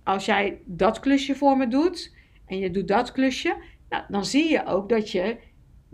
als 0.03 0.25
jij 0.25 0.59
dat 0.65 1.01
klusje 1.01 1.35
voor 1.35 1.57
me 1.57 1.69
doet 1.69 2.15
en 2.47 2.59
je 2.59 2.71
doet 2.71 2.89
dat 2.89 3.13
klusje, 3.13 3.57
nou, 3.93 4.05
dan 4.09 4.25
zie 4.25 4.49
je 4.51 4.67
ook 4.67 4.89
dat 4.89 5.11
je 5.11 5.39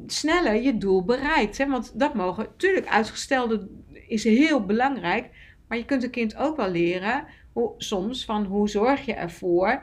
sneller 0.07 0.63
je 0.63 0.79
doel 0.79 1.05
bereikt. 1.05 1.59
Hè? 1.59 1.67
Want 1.69 1.99
dat 1.99 2.15
mogen, 2.15 2.45
natuurlijk, 2.45 2.87
uitgestelde 2.87 3.69
is 4.09 4.25
heel 4.25 4.65
belangrijk, 4.65 5.31
maar 5.69 5.79
je 5.79 5.85
kunt 5.85 6.03
een 6.03 6.11
kind 6.11 6.37
ook 6.37 6.57
wel 6.57 6.71
leren 6.71 7.25
hoe, 7.53 7.75
soms 7.77 8.25
van 8.25 8.45
hoe 8.45 8.69
zorg 8.69 9.05
je 9.05 9.15
ervoor 9.15 9.83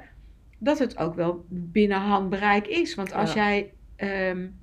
dat 0.60 0.80
het 0.80 0.98
ook 0.98 1.16
wel 1.16 1.46
binnen 1.50 2.00
handbereik 2.00 2.68
is. 2.68 2.96
Want 2.96 3.14
als 3.14 3.34
Ja. 3.34 3.50
jij 3.50 3.74
um, 4.32 4.60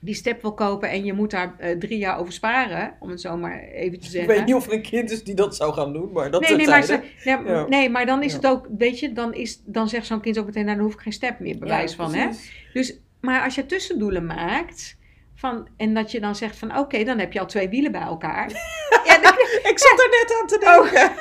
die 0.00 0.14
step 0.14 0.42
wil 0.42 0.54
kopen 0.54 0.88
en 0.90 1.04
je 1.04 1.12
moet 1.12 1.30
daar 1.30 1.54
uh, 1.60 1.78
drie 1.78 1.98
jaar 1.98 2.18
over 2.18 2.32
sparen, 2.32 2.94
om 3.00 3.08
het 3.10 3.20
zo 3.20 3.36
maar 3.36 3.60
even 3.60 3.98
te 4.00 4.04
Ik 4.06 4.10
zeggen. 4.12 4.34
weet 4.34 4.44
niet 4.46 4.54
of 4.54 4.66
er 4.66 4.72
een 4.72 4.82
kind 4.82 5.10
is 5.10 5.24
die 5.24 5.34
dat 5.34 5.56
zou 5.56 5.72
gaan 5.72 5.92
doen, 5.92 6.12
maar 6.12 6.30
dat 6.30 6.40
Nee, 6.40 6.56
nee, 6.56 6.66
maar, 6.68 6.82
ze, 6.82 7.00
ja, 7.24 7.42
Ja. 7.46 7.66
nee, 7.68 7.90
maar 7.90 8.06
dan 8.06 8.22
is 8.22 8.30
Ja. 8.32 8.36
het 8.36 8.46
ook, 8.46 8.66
weet 8.78 8.98
je, 8.98 9.12
dan, 9.12 9.34
is, 9.34 9.62
dan 9.64 9.88
zegt 9.88 10.06
zo'n 10.06 10.20
kind 10.20 10.38
ook 10.38 10.46
meteen, 10.46 10.64
nou, 10.64 10.76
dan 10.76 10.84
hoef 10.86 10.94
ik 10.94 11.00
geen 11.00 11.12
step 11.12 11.38
meer, 11.38 11.58
bewijs 11.58 11.94
van, 11.94 12.14
hè. 12.14 12.28
Dus, 12.72 12.98
maar 13.20 13.44
als 13.44 13.54
je 13.54 13.66
tussendoelen 13.66 14.26
maakt, 14.26 14.96
van, 15.34 15.68
en 15.76 15.94
dat 15.94 16.10
je 16.10 16.20
dan 16.20 16.36
zegt 16.36 16.56
van, 16.56 16.78
oké, 16.78 17.04
dan 17.04 17.18
heb 17.18 17.32
je 17.32 17.40
al 17.40 17.46
twee 17.46 17.68
wielen 17.68 17.92
bij 17.92 18.00
elkaar. 18.00 18.50
ja, 19.06 19.18
dan, 19.18 19.32
Ik 19.70 19.78
zat 19.78 20.00
er 20.00 20.08
net 20.10 20.38
aan 20.40 20.46
te 20.46 20.58
denken. 20.58 21.12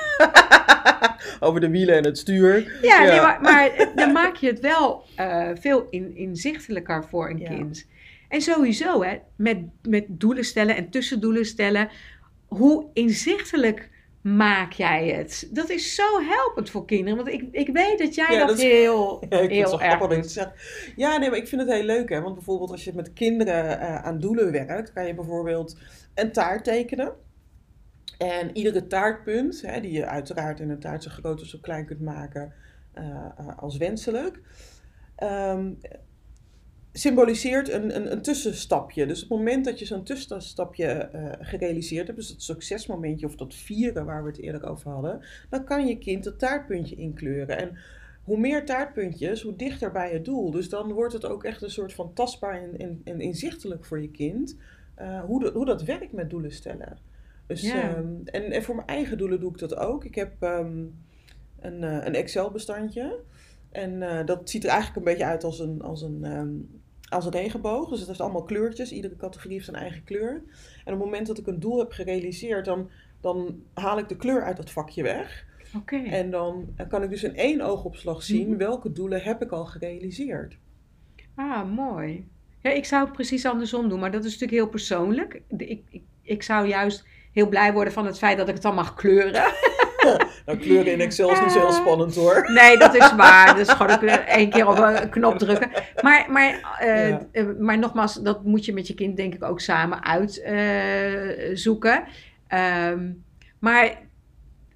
Over 1.40 1.62
de 1.62 1.70
wielen 1.70 1.96
en 1.96 2.04
het 2.04 2.18
stuur. 2.18 2.56
Oh. 2.78 2.82
ja. 2.84 3.04
Nee, 3.04 3.22
maar, 3.22 3.42
maar 3.42 3.92
dan 3.96 4.12
maak 4.12 4.36
je 4.36 4.48
het 4.48 4.60
wel 4.60 5.04
eh, 5.16 5.50
veel 5.60 5.88
in, 5.90 6.16
inzichtelijker 6.18 7.06
voor 7.10 7.30
een 7.30 7.44
kind. 7.44 7.86
En 8.36 8.42
sowieso, 8.42 9.04
hè, 9.04 9.18
met, 9.36 9.58
met 9.82 10.06
doelen 10.10 10.44
stellen 10.44 10.76
en 10.76 10.90
tussendoelen 10.90 11.46
stellen. 11.46 11.90
Hoe 12.46 12.90
inzichtelijk 12.94 13.90
maak 14.22 14.72
jij 14.72 15.08
het? 15.08 15.50
Dat 15.52 15.70
is 15.70 15.96
zo 15.96 16.04
helpend 16.22 16.70
voor 16.70 16.86
kinderen. 16.86 17.16
Want 17.16 17.28
ik, 17.30 17.48
ik 17.52 17.68
weet 17.74 18.00
dat 18.00 18.16
jij 18.16 18.28
Ja, 18.32 18.40
dat, 18.40 18.48
dat 18.48 18.58
is- 18.58 18.64
heel, 18.64 19.18
Ja, 19.20 19.26
ik 19.26 19.30
vind 19.30 19.42
het 19.42 19.52
heel 19.52 19.68
zo 19.68 19.78
erg 19.78 19.96
grappig. 19.96 20.54
Ja, 20.96 21.18
nee, 21.18 21.30
maar 21.30 21.38
ik 21.38 21.48
vind 21.48 21.62
het 21.62 21.72
heel 21.72 21.84
leuk, 21.84 22.10
hè. 22.10 22.22
Want 22.22 22.36
bijvoorbeeld 22.36 22.72
als 22.72 22.84
je 22.84 22.94
met 22.94 23.14
kinderen 23.14 23.80
eh, 23.80 23.96
aan 23.96 24.20
doelen 24.20 24.52
werkt, 24.52 24.94
kan 24.94 25.08
je 25.08 25.14
bijvoorbeeld 25.14 25.78
een 26.14 26.32
taart 26.32 26.64
tekenen. 26.64 27.14
En 28.18 28.58
iedere 28.58 28.88
taartpunt, 28.88 29.62
hè, 29.62 29.82
die 29.82 29.92
je 29.92 30.06
uiteraard 30.06 30.60
in 30.60 30.70
een 30.70 30.80
taart 30.80 31.04
zo 31.04 31.10
groot 31.10 31.42
of 31.42 31.48
zo 31.48 31.58
klein 31.62 31.86
kunt 31.86 32.02
maken 32.02 32.54
eh, 32.94 33.06
eh, 33.38 33.58
als 33.58 33.78
wenselijk, 33.78 34.40
ehm, 35.16 35.72
symboliseert 36.98 37.70
een, 37.70 37.96
een, 37.96 38.12
een 38.12 38.22
tussenstapje. 38.22 39.06
Dus 39.06 39.24
op 39.24 39.30
het 39.30 39.38
moment 39.38 39.66
dat 39.66 39.80
je 39.80 39.86
zo'n 39.86 40.04
tussenstapje 40.04 40.86
eh, 40.86 41.32
gerealiseerd 41.40 42.08
hebt, 42.08 42.20
dus 42.20 42.28
dat 42.28 42.42
succesmomentje 42.42 43.26
of 43.26 43.36
dat 43.36 43.54
vieren 43.56 44.06
waar 44.06 44.24
we 44.24 44.30
het 44.30 44.40
eerder 44.40 44.70
over 44.70 44.92
hadden, 44.92 45.22
dan 45.50 45.64
kan 45.64 45.88
je 45.88 45.98
kind 45.98 46.24
dat 46.24 46.40
taartpuntje 46.40 46.96
inkleuren. 46.96 47.58
En 47.58 47.78
hoe 48.24 48.38
meer 48.38 48.66
taartpuntjes, 48.66 49.42
hoe 49.42 49.56
dichter 49.56 49.92
bij 49.92 50.12
het 50.12 50.26
doel. 50.26 50.52
Dus 50.52 50.70
dan 50.70 50.92
wordt 50.92 51.14
het 51.14 51.26
ook 51.26 51.44
echt 51.44 51.62
een 51.62 51.72
soort 51.72 51.94
van 51.94 52.14
tastbaar 52.14 52.62
en, 52.62 52.78
en, 52.78 53.02
en 53.04 53.22
inzichtelijk 53.22 53.86
voor 53.86 54.02
je 54.02 54.12
kind 54.12 54.58
eh, 54.96 55.24
hoe, 55.24 55.44
dat, 55.44 55.54
hoe 55.54 55.66
dat 55.66 55.84
werkt 55.84 56.12
met 56.12 56.30
doelen 56.30 56.52
stellen. 56.52 56.98
Dus, 57.48 57.62
Ja. 57.62 57.96
ehm, 57.96 58.14
en, 58.26 58.52
en 58.52 58.64
voor 58.64 58.76
mijn 58.76 58.88
eigen 58.88 59.18
doelen 59.18 59.40
doe 59.40 59.52
ik 59.52 59.58
dat 59.58 59.76
ook. 59.76 60.06
Ik 60.06 60.16
heb 60.16 60.32
ehm, 60.40 60.84
een, 61.60 61.84
eh, 61.84 62.06
een 62.06 62.16
Excel-bestandje. 62.16 63.20
En 63.72 64.26
dat 64.26 64.50
ziet 64.50 64.64
er 64.64 64.70
eigenlijk 64.70 64.98
een 64.98 65.12
beetje 65.12 65.26
uit 65.26 65.44
als 65.44 65.60
een, 65.60 65.82
als 65.82 66.02
een, 66.02 66.24
ehm, 66.24 66.50
als 67.10 67.26
een 67.26 67.32
regenboog. 67.32 67.90
Dus 67.90 68.00
het 68.00 68.08
heeft 68.08 68.22
allemaal 68.22 68.44
kleurtjes. 68.44 68.92
Iedere 68.92 69.16
categorie 69.16 69.54
heeft 69.54 69.66
zijn 69.66 69.78
eigen 69.82 70.04
kleur. 70.04 70.32
En 70.86 70.94
op 70.94 71.00
het 71.00 71.06
moment 71.10 71.28
dat 71.28 71.38
ik 71.38 71.48
een 71.48 71.60
doel 71.60 71.80
heb 71.80 71.92
gerealiseerd, 71.92 72.66
dan, 72.66 72.90
dan 73.22 73.64
haal 73.74 73.98
ik 73.98 74.10
de 74.10 74.16
kleur 74.16 74.44
uit 74.44 74.58
dat 74.58 74.72
vakje 74.72 75.04
weg. 75.04 75.46
Oké. 75.76 75.96
En 75.98 76.30
dan 76.32 76.76
kan 76.90 77.04
ik 77.04 77.10
dus 77.10 77.24
in 77.24 77.36
één 77.36 77.62
oogopslag 77.62 78.24
zien 78.24 78.48
Mhm. 78.50 78.58
welke 78.58 78.92
doelen 78.92 79.22
heb 79.22 79.42
ik 79.42 79.52
al 79.52 79.66
gerealiseerd. 79.66 80.58
Ah, 81.36 81.72
mooi. 81.76 82.28
Ja, 82.62 82.72
ik 82.72 82.86
zou 82.86 83.04
het 83.04 83.14
precies 83.14 83.46
andersom 83.46 83.90
doen, 83.90 84.00
maar 84.00 84.12
dat 84.12 84.24
is 84.26 84.32
natuurlijk 84.32 84.60
heel 84.62 84.70
persoonlijk. 84.70 85.42
Ik, 85.58 85.84
ik, 85.90 86.02
ik 86.22 86.44
zou 86.44 86.68
juist 86.68 87.06
heel 87.32 87.50
blij 87.50 87.74
worden 87.74 87.94
van 87.94 88.06
het 88.06 88.18
feit 88.18 88.38
dat 88.38 88.48
ik 88.48 88.54
het 88.54 88.64
dan 88.64 88.76
mag 88.76 88.94
kleuren. 88.94 89.34
Nou, 90.46 90.58
kleuren 90.58 90.92
in 90.92 91.02
Excel 91.02 91.32
is 91.32 91.40
niet 91.42 91.52
zo 91.52 91.60
heel 91.60 91.72
spannend 91.72 92.16
hoor. 92.16 92.52
Nee, 92.54 92.78
dat 92.78 92.96
is 92.96 93.16
waar. 93.24 93.46
Dat 93.46 93.58
is 93.58 93.70
gewoon 93.70 94.10
één 94.10 94.50
keer 94.50 94.68
op 94.68 94.78
een 94.78 95.10
knop 95.10 95.38
drukken. 95.38 95.70
Maar, 96.02 96.26
maar, 96.30 96.76
eh, 96.80 97.10
Ja. 97.10 97.28
eh, 97.32 97.46
maar 97.60 97.78
nogmaals, 97.78 98.14
dat 98.14 98.44
moet 98.44 98.66
je 98.66 98.74
met 98.74 98.88
je 98.88 98.94
kind 98.94 99.18
denk 99.18 99.34
ik 99.34 99.44
ook 99.44 99.60
samen 99.60 100.04
uitzoeken. 100.04 102.04
Ehm 102.48 103.10
maar 103.60 103.98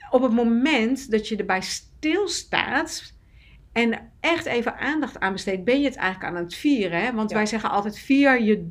op 0.09 0.21
het 0.21 0.31
moment 0.31 1.11
dat 1.11 1.27
je 1.27 1.35
erbij 1.35 1.61
stilstaat 1.61 3.13
en 3.73 4.08
echt 4.19 4.45
even 4.45 4.77
aandacht 4.77 5.19
aan 5.19 5.31
besteedt, 5.33 5.63
ben 5.63 5.79
je 5.79 5.85
het 5.85 5.95
eigenlijk 5.95 6.35
aan 6.35 6.43
het 6.43 6.55
vieren. 6.55 7.01
Hè? 7.01 7.13
Want 7.13 7.29
Ja. 7.29 7.35
wij 7.35 7.45
zeggen 7.45 7.69
altijd, 7.71 7.99
vier 7.99 8.41
je, 8.41 8.69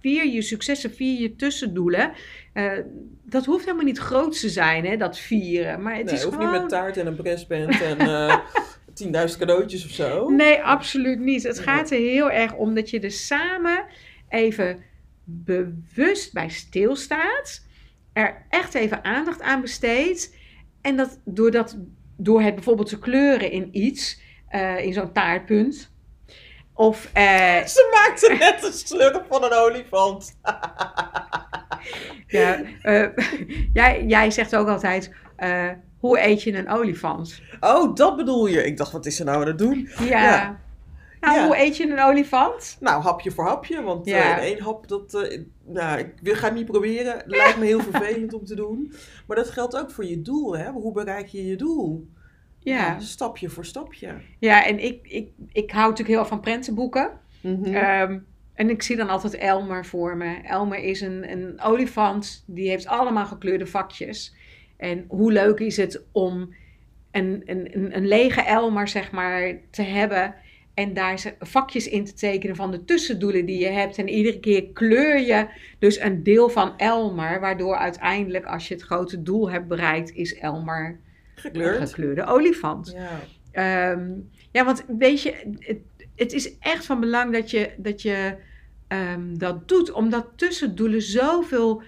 vier 0.00 0.26
je 0.26 0.42
successen, 0.42 0.94
vier 0.94 1.20
je 1.20 1.36
tussendoelen. 1.36 2.12
Eh, 2.52 2.72
dat 3.24 3.44
hoeft 3.44 3.64
helemaal 3.64 3.84
niet 3.84 3.98
groot 3.98 4.40
te 4.40 4.48
zijn, 4.48 4.86
hè, 4.86 4.96
dat 4.96 5.18
vieren. 5.18 5.82
Maar 5.82 5.96
het 5.96 6.04
Nee, 6.04 6.14
is 6.14 6.22
hoeft 6.22 6.34
gewoon... 6.36 6.52
niet 6.52 6.60
met 6.60 6.70
taart 6.70 6.96
en 6.96 7.06
een 7.06 7.16
pressband 7.16 7.80
en 7.82 7.98
eh 8.00 8.38
10.000 9.30 9.38
cadeautjes 9.38 9.84
of 9.84 9.90
zo. 9.90 10.28
Nee, 10.28 10.62
absoluut 10.62 11.18
niet. 11.18 11.42
Het 11.42 11.58
gaat 11.58 11.90
er 11.90 11.98
heel 11.98 12.30
erg 12.30 12.54
om 12.54 12.74
dat 12.74 12.90
je 12.90 13.00
er 13.00 13.10
samen 13.10 13.84
even 14.28 14.82
bewust 15.24 16.32
bij 16.32 16.48
stilstaat. 16.48 17.64
Er 18.12 18.42
echt 18.48 18.74
even 18.74 19.04
aandacht 19.04 19.40
aan 19.42 19.60
besteedt. 19.60 20.34
En 20.80 20.96
dat 20.96 21.20
door, 21.24 21.50
dat, 21.50 21.78
door 22.16 22.42
het 22.42 22.54
bijvoorbeeld 22.54 22.88
te 22.88 22.98
kleuren 22.98 23.50
in 23.50 23.68
iets, 23.72 24.20
eh, 24.50 24.84
in 24.84 24.92
zo'n 24.92 25.12
taartpunt. 25.12 25.90
Of 26.74 27.10
eh, 27.12 27.64
Ze 27.64 27.88
maakte 27.94 28.36
net 28.38 28.64
een 28.64 28.72
slurp 28.72 29.24
van 29.28 29.44
een 29.44 29.52
olifant. 29.52 30.38
ja, 32.26 32.60
eh, 32.82 33.06
jij, 33.72 34.04
jij 34.06 34.30
zegt 34.30 34.56
ook 34.56 34.68
altijd, 34.68 35.10
hoe 35.98 36.20
eet 36.20 36.42
je 36.42 36.52
een 36.56 36.68
olifant? 36.70 37.40
Oh, 37.60 37.94
dat 37.94 38.16
bedoel 38.16 38.46
je. 38.46 38.64
Ik 38.64 38.76
dacht, 38.76 38.92
wat 38.92 39.06
is 39.06 39.16
ze 39.16 39.24
nou 39.24 39.40
aan 39.40 39.46
het 39.46 39.58
doen? 39.58 39.88
Ja. 39.98 40.06
Ja. 40.22 40.60
Nou, 41.20 41.38
Ja. 41.38 41.46
hoe 41.46 41.56
eet 41.58 41.76
je 41.76 41.90
een 41.90 42.00
olifant? 42.02 42.76
Nou, 42.80 43.02
hapje 43.02 43.30
voor 43.30 43.44
hapje. 43.46 43.82
Want 43.82 44.06
Ja. 44.06 44.36
in 44.36 44.42
één 44.42 44.60
hap, 44.62 44.88
dat, 44.88 45.28
nou, 45.64 45.98
ik 45.98 46.12
wil- 46.22 46.34
ga 46.34 46.44
het 46.46 46.54
niet 46.54 46.66
proberen. 46.66 47.12
Het 47.16 47.22
lijkt 47.26 47.58
me 47.58 47.64
heel 47.64 47.80
vervelend 47.90 48.32
om 48.34 48.44
te 48.44 48.54
doen. 48.54 48.92
Maar 49.26 49.36
dat 49.36 49.50
geldt 49.50 49.76
ook 49.76 49.90
voor 49.90 50.04
je 50.04 50.22
doel. 50.22 50.56
Hè? 50.56 50.70
Hoe 50.70 50.92
bereik 50.92 51.26
je 51.26 51.46
je 51.46 51.56
doel? 51.56 52.08
Ja, 52.62 53.00
Stapje 53.00 53.48
voor 53.48 53.64
stapje. 53.64 54.14
ja 54.38 54.66
en 54.66 54.84
ik, 54.84 54.98
ik, 55.02 55.28
ik 55.52 55.70
hou 55.70 55.82
natuurlijk 55.82 56.08
heel 56.08 56.18
erg 56.18 56.28
van 56.28 56.40
prentenboeken. 56.40 57.10
Mhm. 57.40 57.74
Ehm, 57.74 58.18
en 58.54 58.70
ik 58.70 58.82
zie 58.82 58.96
dan 58.96 59.08
altijd 59.08 59.34
Elmer 59.34 59.86
voor 59.86 60.16
me. 60.16 60.40
Elmer 60.42 60.78
is 60.78 61.00
een, 61.00 61.30
een 61.30 61.60
olifant, 61.60 62.44
die 62.46 62.68
heeft 62.68 62.86
allemaal 62.86 63.26
gekleurde 63.26 63.66
vakjes. 63.66 64.34
En 64.76 65.04
hoe 65.08 65.32
leuk 65.32 65.58
is 65.58 65.76
het 65.76 66.02
om 66.12 66.54
een, 67.10 67.42
een, 67.44 67.96
een, 67.96 68.06
lege 68.06 68.40
Elmer, 68.40 68.88
zeg 68.88 69.10
maar, 69.10 69.56
te 69.70 69.82
hebben. 69.82 70.34
En 70.74 70.94
daar 70.94 71.34
vakjes 71.38 71.88
in 71.88 72.04
te 72.04 72.12
tekenen 72.12 72.56
van 72.56 72.70
de 72.70 72.84
tussendoelen 72.84 73.46
die 73.46 73.58
je 73.58 73.68
hebt. 73.68 73.98
En 73.98 74.08
iedere 74.08 74.40
keer 74.40 74.66
kleur 74.66 75.20
je 75.20 75.48
dus 75.78 76.00
een 76.00 76.22
deel 76.22 76.48
van 76.48 76.78
Elmer. 76.78 77.40
Waardoor 77.40 77.76
uiteindelijk, 77.76 78.44
als 78.44 78.68
je 78.68 78.74
het 78.74 78.82
grote 78.82 79.22
doel 79.22 79.50
hebt 79.50 79.68
bereikt, 79.68 80.12
is 80.12 80.38
Elmer 80.38 81.00
Gekleurd. 81.40 81.88
gekleurde 81.88 82.26
olifant. 82.26 82.94
Ja. 82.96 83.20
Ehm, 83.52 84.10
ja, 84.50 84.64
want 84.64 84.84
weet 84.98 85.22
je, 85.22 85.34
het, 85.58 85.78
het 86.14 86.32
is 86.32 86.58
echt 86.58 86.86
van 86.86 87.00
belang 87.00 87.32
dat 87.32 87.50
je 87.50 87.70
dat, 87.76 88.02
je, 88.02 88.36
ehm, 88.88 89.36
dat 89.36 89.68
doet, 89.68 89.92
omdat 89.92 90.26
tussendoelen 90.36 91.02
zoveel 91.02 91.82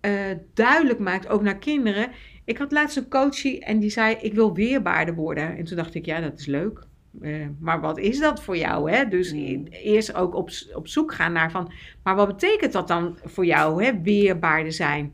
eh, 0.00 0.12
duidelijk 0.54 0.98
maakt, 0.98 1.28
ook 1.28 1.42
naar 1.42 1.58
kinderen. 1.58 2.10
Ik 2.44 2.58
had 2.58 2.72
laatst 2.72 2.96
een 2.96 3.08
coachie 3.08 3.60
en 3.60 3.78
die 3.78 3.90
zei: 3.90 4.16
Ik 4.20 4.34
wil 4.34 4.54
weerbaarder 4.54 5.14
worden. 5.14 5.56
En 5.56 5.64
toen 5.64 5.76
dacht 5.76 5.94
ik: 5.94 6.04
Ja, 6.04 6.20
dat 6.20 6.38
is 6.38 6.46
leuk. 6.46 6.86
Eh, 7.20 7.46
maar 7.58 7.80
wat 7.80 7.98
is 7.98 8.18
dat 8.18 8.42
voor 8.42 8.56
jou? 8.56 8.90
Hè? 8.90 9.08
Dus 9.08 9.32
e- 9.32 9.62
eerst 9.70 10.14
ook 10.14 10.34
op, 10.34 10.50
op 10.74 10.88
zoek 10.88 11.14
gaan 11.14 11.32
naar 11.32 11.50
van, 11.50 11.72
maar 12.02 12.14
wat 12.14 12.26
betekent 12.26 12.72
dat 12.72 12.88
dan 12.88 13.18
voor 13.24 13.46
jou, 13.46 13.84
hè? 13.84 14.00
weerbaarder 14.02 14.72
zijn? 14.72 15.12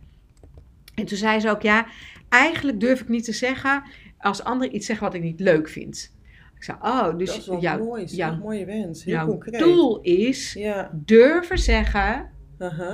En 0.94 1.04
toen 1.04 1.18
zei 1.18 1.40
ze 1.40 1.50
ook, 1.50 1.62
ja, 1.62 1.86
eigenlijk 2.30 2.80
durf 2.80 3.00
ik 3.00 3.08
niet 3.08 3.24
te 3.24 3.32
zeggen 3.32 3.82
als 4.18 4.44
anderen 4.44 4.74
iets 4.74 4.86
zeggen 4.86 5.06
wat 5.06 5.14
ik 5.14 5.22
niet 5.22 5.40
leuk 5.40 5.68
vind. 5.68 6.14
Ik 6.56 6.62
zei, 6.66 6.78
oh, 6.82 7.16
dus 7.18 7.28
dat 7.28 7.36
is 7.38 7.44
jouw, 7.62 8.04
jouw- 8.06 8.32
een 8.32 8.38
mooie 8.38 8.64
wens. 8.64 9.04
Heel 9.04 9.14
jouw 9.14 9.26
concreet. 9.26 9.58
doel 9.60 10.00
is 10.00 10.52
Ja. 10.52 10.90
durven 10.92 11.58
zeggen 11.58 12.30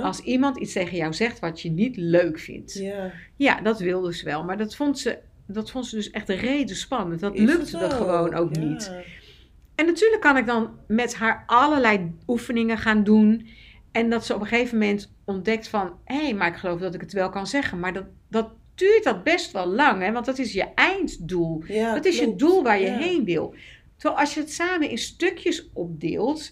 als 0.01 0.19
iemand 0.19 0.57
iets 0.57 0.73
tegen 0.73 0.97
jou 0.97 1.13
zegt 1.13 1.39
wat 1.39 1.61
je 1.61 1.69
niet 1.71 1.97
leuk 1.97 2.39
vindt. 2.39 2.73
Ja, 2.73 3.11
Ja. 3.35 3.61
dat 3.61 3.79
wilde 3.79 4.13
ze 4.13 4.25
wel, 4.25 4.43
maar 4.43 4.57
dat 4.57 4.75
vond 4.75 4.99
ze, 4.99 5.17
dat 5.47 5.71
vond 5.71 5.85
ze 5.85 5.95
dus 5.95 6.09
echt 6.11 6.29
reden 6.29 6.75
spannend. 6.75 7.19
Dat 7.19 7.35
Is 7.35 7.41
lukte 7.41 7.77
er 7.77 7.91
gewoon 7.91 8.33
ook 8.33 8.55
Ja. 8.55 8.61
niet. 8.61 8.91
En 9.75 9.85
natuurlijk 9.85 10.21
kan 10.21 10.37
ik 10.37 10.45
dan 10.45 10.69
met 10.87 11.15
haar 11.15 11.43
allerlei 11.45 12.11
oefeningen 12.27 12.77
gaan 12.77 13.03
doen. 13.03 13.47
En 13.91 14.09
dat 14.09 14.25
ze 14.25 14.35
op 14.35 14.41
een 14.41 14.47
gegeven 14.47 14.77
moment 14.77 15.13
ontdekt 15.25 15.67
van... 15.67 15.93
hé, 16.03 16.15
hey, 16.23 16.33
maar 16.33 16.47
ik 16.47 16.55
geloof 16.55 16.79
dat 16.79 16.93
ik 16.93 17.01
het 17.01 17.13
wel 17.13 17.29
kan 17.29 17.47
zeggen. 17.47 17.79
Maar 17.79 17.93
dat, 17.93 18.05
dat 18.29 18.49
duurt 18.77 19.03
dat 19.03 19.23
best 19.23 19.51
wel 19.51 19.65
lang, 19.67 20.01
hè? 20.01 20.11
Want 20.11 20.25
dat 20.25 20.37
is 20.37 20.53
je 20.53 20.67
einddoel. 20.75 21.63
Ja, 21.67 21.93
dat 21.93 22.05
is 22.05 22.19
je 22.19 22.35
doel 22.35 22.63
waar 22.63 22.79
je 22.79 22.85
Ja. 22.85 22.97
heen 22.97 23.23
wil. 23.23 23.55
Terwijl 23.97 24.19
als 24.21 24.33
je 24.33 24.39
het 24.39 24.51
samen 24.53 24.89
in 24.89 24.97
stukjes 24.97 25.69
opdeelt... 25.73 26.51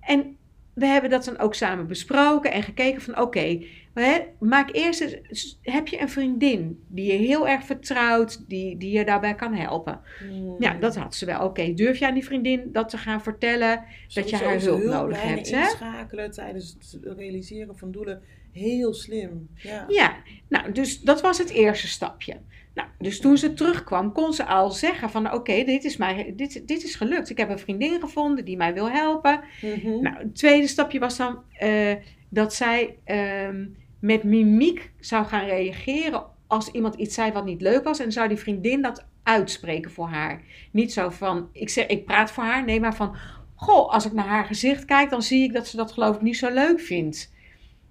en 0.00 0.36
we 0.74 0.86
hebben 0.86 1.10
dat 1.10 1.24
dan 1.24 1.38
ook 1.38 1.54
samen 1.54 1.86
besproken 1.86 2.52
en 2.52 2.62
gekeken 2.62 3.02
van... 3.02 3.20
oké, 3.20 3.62
hè, 3.94 4.18
maak 4.38 4.68
eerst 4.72 5.00
eens... 5.00 5.58
heb 5.62 5.88
je 5.88 6.00
een 6.00 6.08
vriendin 6.08 6.84
die 6.88 7.12
je 7.12 7.18
heel 7.18 7.48
erg 7.48 7.64
vertrouwt... 7.64 8.44
die, 8.48 8.76
die 8.76 8.98
je 8.98 9.04
daarbij 9.04 9.34
kan 9.34 9.54
helpen? 9.54 10.00
Hmm. 10.18 10.56
Ja, 10.58 10.74
dat 10.74 10.96
had 10.96 11.14
ze 11.14 11.26
wel. 11.26 11.44
Oké, 11.44 11.74
durf 11.74 11.98
je 11.98 12.06
aan 12.06 12.14
die 12.14 12.24
vriendin 12.24 12.68
dat 12.72 12.88
te 12.88 12.98
gaan 12.98 13.22
vertellen? 13.22 13.84
dat 14.14 14.30
je 14.30 14.36
haar 14.36 14.60
hulp 14.60 14.82
nodig 14.82 15.22
hebt, 15.22 15.50
hè? 15.50 15.60
inschakelen 15.60 16.30
tijdens 16.30 16.76
het 16.78 16.98
realiseren 17.16 17.76
van 17.78 17.90
doelen. 17.90 18.22
Heel 18.52 18.94
slim. 18.94 19.48
Ja. 19.54 19.84
Ja, 19.88 20.16
nou, 20.48 20.72
dus 20.72 21.00
dat 21.00 21.20
was 21.20 21.38
het 21.38 21.50
eerste 21.50 21.88
stapje. 21.88 22.40
Nou, 22.74 22.88
dus 22.98 23.20
toen 23.20 23.38
ze 23.38 23.54
terugkwam, 23.54 24.12
kon 24.12 24.32
ze 24.32 24.44
al 24.44 24.70
zeggen 24.70 25.10
van... 25.10 25.32
oké, 25.32 25.64
dit, 25.64 25.84
is 25.84 25.96
mij- 25.96 26.32
dit, 26.36 26.62
dit 26.66 26.84
is 26.84 26.94
gelukt. 26.94 27.30
Ik 27.30 27.36
heb 27.36 27.48
een 27.48 27.58
vriendin 27.58 28.00
gevonden 28.00 28.44
die 28.44 28.56
mij 28.56 28.74
wil 28.74 28.90
helpen. 28.90 29.40
Mhm. 29.62 30.02
Nou, 30.02 30.16
het 30.16 30.34
tweede 30.34 30.66
stapje 30.66 30.98
was 30.98 31.16
dan 31.16 31.42
eh, 31.52 31.94
dat 32.28 32.54
zij 32.54 32.96
ehm, 33.04 33.64
met 34.02 34.24
mimiek 34.24 34.92
zou 35.00 35.26
gaan 35.26 35.44
reageren... 35.44 36.24
als 36.46 36.68
iemand 36.68 36.94
iets 36.94 37.14
zei 37.14 37.32
wat 37.32 37.44
niet 37.44 37.60
leuk 37.60 37.84
was... 37.84 37.98
en 37.98 38.12
zou 38.12 38.28
die 38.28 38.36
vriendin 38.36 38.82
dat 38.82 39.04
uitspreken 39.22 39.90
voor 39.90 40.08
haar. 40.08 40.42
Niet 40.70 40.92
zo 40.92 41.08
van, 41.08 41.48
ik, 41.52 41.68
zeg, 41.68 41.86
ik 41.86 42.04
praat 42.04 42.30
voor 42.30 42.44
haar, 42.44 42.64
nee, 42.64 42.80
maar 42.80 42.94
van... 42.94 43.16
Goh, 43.54 43.92
als 43.92 44.06
ik 44.06 44.12
naar 44.12 44.26
haar 44.26 44.44
gezicht 44.44 44.84
kijk, 44.84 45.10
dan 45.10 45.22
zie 45.22 45.44
ik 45.44 45.52
dat 45.52 45.66
ze 45.66 45.76
dat 45.76 45.92
geloof 45.92 46.16
ik 46.16 46.22
niet 46.22 46.36
zo 46.36 46.52
leuk 46.52 46.80
vindt. 46.80 47.32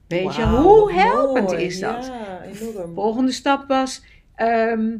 Weet 0.07 0.35
je, 0.35 0.45
hoe 0.45 0.93
helpend 0.93 1.51
mooi. 1.51 1.63
is 1.63 1.79
dat? 1.79 2.05
Ja, 2.05 2.41
enorm. 2.41 2.93
Volgende 2.93 3.31
stap 3.31 3.67
was, 3.67 4.03
ehm, 4.35 4.97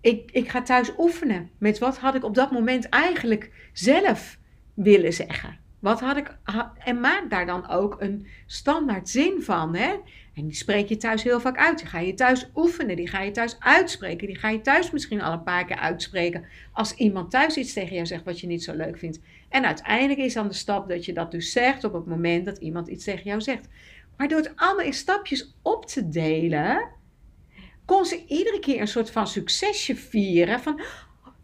ik, 0.00 0.30
ik 0.32 0.48
ga 0.48 0.62
thuis 0.62 0.92
oefenen. 0.98 1.50
Met 1.58 1.78
wat 1.78 1.98
had 1.98 2.14
ik 2.14 2.24
op 2.24 2.34
dat 2.34 2.50
moment 2.50 2.88
eigenlijk 2.88 3.50
zelf 3.72 4.38
willen 4.74 5.12
zeggen? 5.12 5.58
Wat 5.78 6.00
had 6.00 6.16
ik, 6.16 6.36
en 6.78 7.00
maak 7.00 7.30
daar 7.30 7.46
dan 7.46 7.68
ook 7.68 7.96
een 7.98 8.26
standaard 8.46 9.08
zin 9.08 9.42
van. 9.42 9.74
Hè? 9.74 9.94
En 10.34 10.46
die 10.46 10.54
spreek 10.54 10.88
je 10.88 10.96
thuis 10.96 11.22
heel 11.22 11.40
vaak 11.40 11.58
uit. 11.58 11.78
Die 11.78 11.86
ga 11.86 11.98
je 11.98 12.14
thuis 12.14 12.50
oefenen, 12.54 12.96
die 12.96 13.08
ga 13.08 13.20
je 13.20 13.30
thuis 13.30 13.56
uitspreken. 13.58 14.26
Die 14.26 14.38
ga 14.38 14.48
je 14.48 14.60
thuis 14.60 14.90
misschien 14.90 15.22
al 15.22 15.32
een 15.32 15.42
paar 15.42 15.64
keer 15.64 15.76
uitspreken. 15.76 16.44
Als 16.72 16.94
iemand 16.94 17.30
thuis 17.30 17.56
iets 17.56 17.72
tegen 17.72 17.94
jou 17.94 18.06
zegt 18.06 18.24
wat 18.24 18.40
je 18.40 18.46
niet 18.46 18.64
zo 18.64 18.74
leuk 18.74 18.98
vindt. 18.98 19.20
En 19.48 19.64
uiteindelijk 19.66 20.18
is 20.18 20.34
dan 20.34 20.48
de 20.48 20.54
stap 20.54 20.88
dat 20.88 21.04
je 21.04 21.12
dat 21.12 21.30
dus 21.30 21.52
zegt 21.52 21.84
op 21.84 21.92
het 21.92 22.06
moment 22.06 22.44
dat 22.44 22.58
iemand 22.58 22.88
iets 22.88 23.04
tegen 23.04 23.24
jou 23.24 23.40
zegt. 23.40 23.68
Maar 24.16 24.28
door 24.28 24.38
het 24.38 24.52
allemaal 24.56 24.84
in 24.84 24.92
stapjes 24.92 25.54
op 25.62 25.86
te 25.86 26.08
delen, 26.08 26.88
kon 27.84 28.04
ze 28.04 28.24
iedere 28.26 28.58
keer 28.58 28.80
een 28.80 28.88
soort 28.88 29.10
van 29.10 29.26
succesje 29.26 29.96
vieren. 29.96 30.60
Van, 30.60 30.80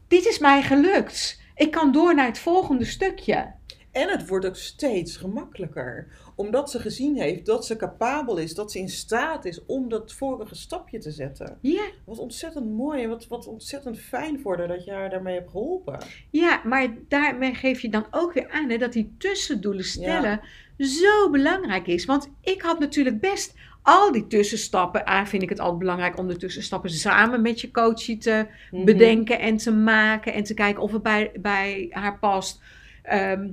dit 0.09 0.26
is 0.26 0.38
mij 0.38 0.62
gelukt. 0.62 1.40
Ik 1.54 1.71
kan 1.71 1.92
door 1.92 2.14
naar 2.14 2.26
het 2.26 2.38
volgende 2.38 2.85
stukje. 2.85 3.52
En 3.92 4.09
het 4.09 4.28
wordt 4.28 4.47
ook 4.47 4.57
steeds 4.57 5.16
gemakkelijker. 5.16 6.07
Omdat 6.38 6.71
ze 6.71 6.78
gezien 6.78 7.16
heeft 7.16 7.47
dat 7.47 7.66
ze 7.66 7.76
capabel 7.76 8.37
is, 8.37 8.54
dat 8.54 8.73
ze 8.73 8.78
in 8.78 8.88
staat 8.88 9.45
is 9.45 9.64
om 9.66 9.88
dat 9.88 10.12
vorige 10.12 10.54
stapje 10.54 10.99
te 10.99 11.11
zetten. 11.11 11.59
Ja, 11.61 11.85
Wat 12.04 12.18
ontzettend 12.18 12.71
mooi 12.76 13.02
en 13.02 13.09
wat, 13.09 13.26
wat 13.26 13.47
ontzettend 13.47 13.99
fijn 13.99 14.40
voor 14.40 14.59
haar 14.59 14.68
dat 14.68 14.85
je 14.85 14.90
haar 14.92 15.11
daarmee 15.11 15.35
hebt 15.35 15.50
geholpen. 15.50 15.99
ja, 16.30 16.61
maar 16.64 16.88
daarmee 17.09 17.54
geef 17.54 17.80
je 17.80 17.88
dan 17.88 18.07
ook 18.11 18.33
weer 18.33 18.50
aan 18.50 18.71
hè, 18.71 18.76
dat 18.78 18.92
die 18.92 19.14
tussendoelen 19.18 19.85
stellen 19.85 20.40
zo 20.78 21.30
belangrijk 21.30 21.87
is. 21.87 22.04
Want 22.04 22.28
ik 22.40 22.62
had 22.62 22.78
natuurlijk 22.78 23.21
best 23.21 23.54
al 23.83 24.12
die 24.12 24.26
tussenstappen. 24.26 25.09
A, 25.09 25.26
vind 25.26 25.42
ik 25.42 25.49
het 25.49 25.61
altijd 25.61 25.78
belangrijk 25.78 26.18
om 26.18 26.28
de 26.28 26.37
tussenstappen 26.37 26.90
samen 26.90 27.42
met 27.42 27.61
je 27.61 27.71
coachie 27.71 28.18
te 28.18 28.47
Mhm. 28.71 28.85
bedenken 28.85 29.38
en 29.38 29.57
te 29.57 29.73
maken 29.73 30.33
en 30.33 30.45
te 30.45 30.54
kijken 30.54 30.83
of 30.83 30.92
het 30.92 31.02
bij, 31.02 31.33
bij 31.40 31.87
haar 31.90 32.18
past. 32.18 32.62
Ehm, 33.02 33.49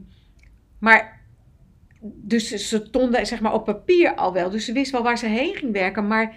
maar 0.79 1.23
dus 2.01 2.47
ze- 2.49 2.57
stonden 2.85 3.25
zeg 3.25 3.39
maar 3.41 3.53
op 3.53 3.65
papier 3.65 4.15
al 4.15 4.33
wel, 4.33 4.49
dus 4.49 4.65
ze 4.65 4.71
wist 4.73 4.91
wel 4.91 5.03
waar 5.03 5.17
ze 5.17 5.25
heen 5.25 5.55
ging 5.55 5.71
werken. 5.71 6.07
Maar 6.07 6.35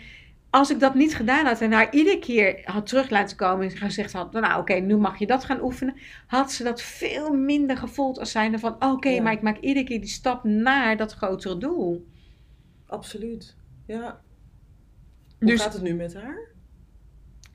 als 0.50 0.71
ik 0.71 0.81
dat 0.81 0.95
niet 0.95 1.15
gedaan 1.17 1.47
had 1.47 1.61
en 1.61 1.73
haar 1.73 1.93
iedere 1.95 2.19
keer 2.19 2.61
had 2.65 2.87
terug 2.87 3.11
laten 3.11 3.37
komen 3.37 3.71
en 3.71 3.77
gezegd 3.77 4.12
had, 4.12 4.33
nou 4.33 4.61
oké, 4.61 4.75
nu 4.75 4.97
mag 4.97 5.19
je 5.19 5.27
dat 5.27 5.45
gaan 5.45 5.62
oefenen, 5.62 5.95
had 6.27 6.53
ze 6.53 6.65
dat 6.65 6.83
veel 6.83 7.33
minder 7.35 7.77
gevoeld 7.77 8.19
als 8.19 8.31
zijnde 8.31 8.59
van, 8.59 8.85
oké, 8.85 9.09
Ja. 9.09 9.23
maar 9.23 9.33
ik 9.33 9.43
maak 9.43 9.59
iedere 9.61 9.87
keer 9.87 10.00
die 10.00 10.09
stap 10.09 10.45
naar 10.45 10.97
dat 10.97 11.12
grotere 11.12 11.59
doel. 11.59 12.07
Absoluut. 12.87 13.57
Ja. 13.87 14.21
Hoe 15.38 15.49
Dus 15.49 15.62
gaat 15.62 15.73
het 15.73 15.83
nu 15.83 15.95
met 15.95 16.15
haar? 16.15 16.38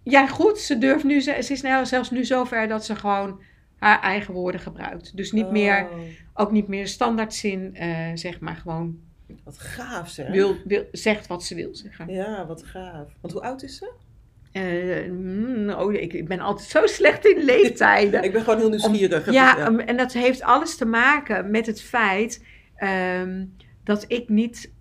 ja, 0.03 0.27
goed, 0.27 0.59
ze 0.59 0.77
durft 0.77 1.03
nu, 1.03 1.21
ze, 1.21 1.37
ze 1.43 1.53
is 1.53 1.61
nou 1.61 1.85
zelfs 1.85 2.11
nu 2.11 2.25
zover 2.25 2.67
dat 2.67 2.85
ze 2.85 2.95
gewoon 2.95 3.41
haar 3.83 4.01
eigen 4.01 4.33
woorden 4.33 4.61
gebruikt. 4.61 5.17
Dus 5.17 5.31
niet 5.31 5.51
meer 5.51 5.87
Oh, 5.91 5.99
ook 6.33 6.51
niet 6.51 6.67
meer 6.67 6.87
standaardzin, 6.87 7.75
eh 7.75 8.11
zeg 8.13 8.39
maar, 8.39 8.55
gewoon 8.55 8.99
wat 9.43 9.57
gaaf 9.57 10.09
zeg. 10.09 10.29
wil, 10.29 10.55
wil, 10.65 10.85
zegt 10.91 11.27
wat 11.27 11.43
ze 11.43 11.55
wil 11.55 11.75
zeggen. 11.75 12.09
Ja, 12.09 12.45
wat 12.45 12.63
gaaf. 12.63 13.07
Want 13.21 13.33
hoe 13.33 13.41
oud 13.41 13.63
is 13.63 13.77
ze? 13.77 13.91
Eh, 14.51 15.11
mm, 15.11 15.69
oh, 15.69 15.93
ik, 15.93 16.13
ik 16.13 16.27
ben 16.27 16.39
altijd 16.39 16.69
zo 16.69 16.85
slecht 16.87 17.25
in 17.25 17.43
leeftijden. 17.43 18.23
Ik 18.27 18.31
ben 18.31 18.41
gewoon 18.41 18.59
heel 18.59 18.69
nieuwsgierig. 18.69 19.31
ja, 19.31 19.75
en 19.77 19.97
dat 19.97 20.13
heeft 20.13 20.41
alles 20.41 20.77
te 20.77 20.85
maken 20.85 21.51
met 21.51 21.65
het 21.65 21.81
feit 21.81 22.45
ehm, 22.75 23.45
dat 23.83 24.05
ik 24.07 24.29
niet 24.29 24.71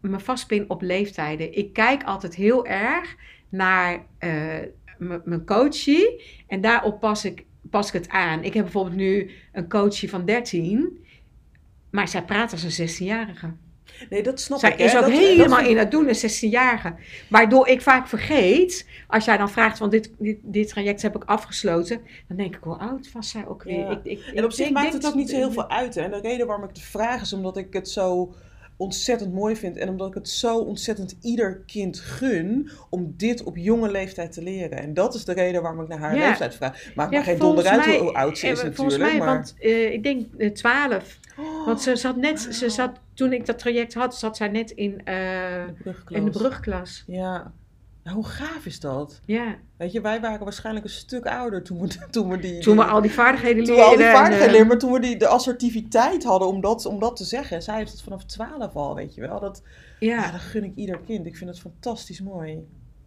me 0.00 0.20
vastpin 0.20 0.70
op 0.70 0.82
leeftijden. 0.82 1.56
Ik 1.56 1.72
kijk 1.72 2.04
altijd 2.04 2.34
heel 2.34 2.66
erg 2.66 3.16
naar 3.48 4.06
eh, 4.18 4.58
mijn 4.98 5.44
coachie 5.44 6.24
en 6.46 6.60
daarop 6.60 7.00
pas 7.00 7.24
ik, 7.24 7.44
pas 7.70 7.86
ik 7.86 7.92
het 7.92 8.08
aan. 8.08 8.44
Ik 8.44 8.54
heb 8.54 8.62
bijvoorbeeld 8.62 8.96
nu 8.96 9.30
een 9.52 9.68
coachie 9.68 10.10
van 10.10 10.24
13, 10.24 11.04
maar 11.90 12.08
zij 12.08 12.22
praat 12.24 12.52
als 12.52 12.78
een 12.78 12.88
16-jarige. 12.88 13.50
Nee, 14.10 14.22
dat 14.22 14.40
snap 14.40 14.58
Zij 14.58 14.72
ik. 14.72 14.78
hè. 14.78 14.84
is 14.84 14.94
ook 14.96 15.00
Dat- 15.00 15.10
helemaal 15.10 15.60
dat- 15.60 15.68
in 15.68 15.76
het 15.78 15.90
doen, 15.90 16.08
een 16.08 16.14
16-jarige. 16.30 16.94
Waardoor 17.28 17.68
ik 17.68 17.80
vaak 17.82 18.08
vergeet, 18.08 18.88
als 19.06 19.24
jij 19.24 19.36
dan 19.36 19.50
vraagt, 19.50 19.78
want 19.78 19.90
dit, 19.92 20.10
dit, 20.18 20.38
dit 20.42 20.68
traject 20.68 21.02
heb 21.02 21.16
ik 21.16 21.24
afgesloten, 21.24 22.00
dan 22.28 22.36
denk 22.36 22.54
ik, 22.56 22.62
hoe 22.62 22.76
oud 22.78 23.12
was 23.12 23.30
zij 23.30 23.46
ook 23.46 23.62
weer? 23.62 23.78
Ja. 23.78 23.90
Ik, 23.90 24.18
ik, 24.18 24.26
En 24.34 24.44
op 24.44 24.52
zich 24.52 24.70
maakt 24.70 24.92
het 24.92 25.06
ook 25.06 25.14
niet 25.14 25.30
zo 25.30 25.36
heel 25.36 25.52
veel 25.52 25.70
uit. 25.70 25.94
Hè? 25.94 26.02
En 26.02 26.10
de 26.10 26.20
reden 26.20 26.46
waarom 26.46 26.64
ik 26.68 26.74
de 26.74 26.80
vraag 26.80 27.20
is 27.20 27.32
omdat 27.32 27.56
ik 27.56 27.72
het 27.72 27.88
zo 27.88 28.34
ontzettend 28.78 29.32
mooi 29.34 29.56
vind. 29.56 29.76
En 29.76 29.88
omdat 29.88 30.08
ik 30.08 30.14
het 30.14 30.28
zo 30.28 30.58
ontzettend 30.58 31.16
ieder 31.22 31.62
kind 31.66 31.98
gun 31.98 32.70
om 32.90 33.14
dit 33.16 33.42
op 33.42 33.56
jonge 33.56 33.90
leeftijd 33.90 34.32
te 34.32 34.42
leren. 34.42 34.78
En 34.78 34.94
dat 34.94 35.14
is 35.14 35.24
de 35.24 35.32
reden 35.32 35.62
waarom 35.62 35.80
ik 35.80 35.88
naar 35.88 35.98
haar 35.98 36.16
Ja. 36.16 36.28
leeftijd 36.28 36.54
vraag. 36.54 36.94
Maakt 36.94 37.12
Ja, 37.12 37.18
me 37.18 37.24
geen 37.24 37.38
volgens 37.38 37.64
donder 37.64 37.80
uit 37.82 37.90
mij- 37.90 37.98
hoe 37.98 38.14
oud 38.14 38.38
ze 38.38 38.46
eh, 38.46 38.52
is 38.52 38.60
Volgens 38.60 38.78
natuurlijk. 38.78 39.10
mij, 39.10 39.18
maar... 39.18 39.34
want 39.34 39.54
eh, 39.58 39.92
ik 39.92 40.02
denk 40.02 40.26
eh, 40.38 40.50
12. 40.52 41.18
Oh, 41.38 41.66
Want 41.66 41.82
ze 41.82 41.96
zat 41.96 42.16
net, 42.16 42.40
ze 42.40 42.60
wauw. 42.60 42.68
zat, 42.68 42.90
toen 43.14 43.32
ik 43.32 43.46
dat 43.46 43.58
traject 43.58 43.94
had, 43.94 44.16
zat 44.16 44.36
zij 44.36 44.48
net 44.48 44.70
in, 44.70 45.00
eh, 45.04 45.14
brugklas. 45.82 46.18
in 46.18 46.24
de 46.24 46.30
brugklas. 46.30 47.04
Ja. 47.06 47.52
Nou, 48.08 48.20
hoe 48.20 48.28
gaaf 48.28 48.66
is 48.66 48.80
dat? 48.80 49.20
Ja. 49.24 49.56
Weet 49.76 49.92
je, 49.92 50.00
wij 50.00 50.20
waren 50.20 50.44
waarschijnlijk 50.44 50.84
een 50.84 50.92
stuk 50.92 51.26
ouder 51.26 51.62
toen 51.62 51.80
we, 51.80 51.88
toen 52.10 52.28
we 52.28 52.38
die... 52.38 52.58
Toen 52.58 52.76
we 52.76 52.84
al 52.84 53.00
die 53.00 53.10
vaardigheden 53.10 53.64
toen 53.64 53.74
we 53.74 53.82
al 53.82 53.88
die 53.88 53.98
leerden. 53.98 54.14
en, 54.14 54.20
vaardigheden 54.20 54.46
eh, 54.46 54.52
leerden, 54.52 54.68
maar 54.68 54.78
toen 54.78 54.92
we 54.92 55.00
die, 55.00 55.16
de 55.16 55.26
assertiviteit 55.26 56.24
hadden 56.24 56.48
om 56.48 56.60
dat, 56.60 56.86
om 56.86 56.98
dat 56.98 57.16
te 57.16 57.24
zeggen. 57.24 57.62
Zij 57.62 57.76
heeft 57.76 57.92
het 57.92 58.02
vanaf 58.02 58.24
12 58.24 58.74
al, 58.74 58.94
weet 58.94 59.14
je 59.14 59.20
wel. 59.20 59.40
Dat, 59.40 59.62
ja. 59.98 60.16
ja. 60.16 60.30
dat 60.30 60.40
gun 60.40 60.64
ik 60.64 60.72
ieder 60.74 60.98
kind. 60.98 61.26
Ik 61.26 61.36
vind 61.36 61.50
het 61.50 61.60
fantastisch 61.60 62.20
mooi. 62.20 62.66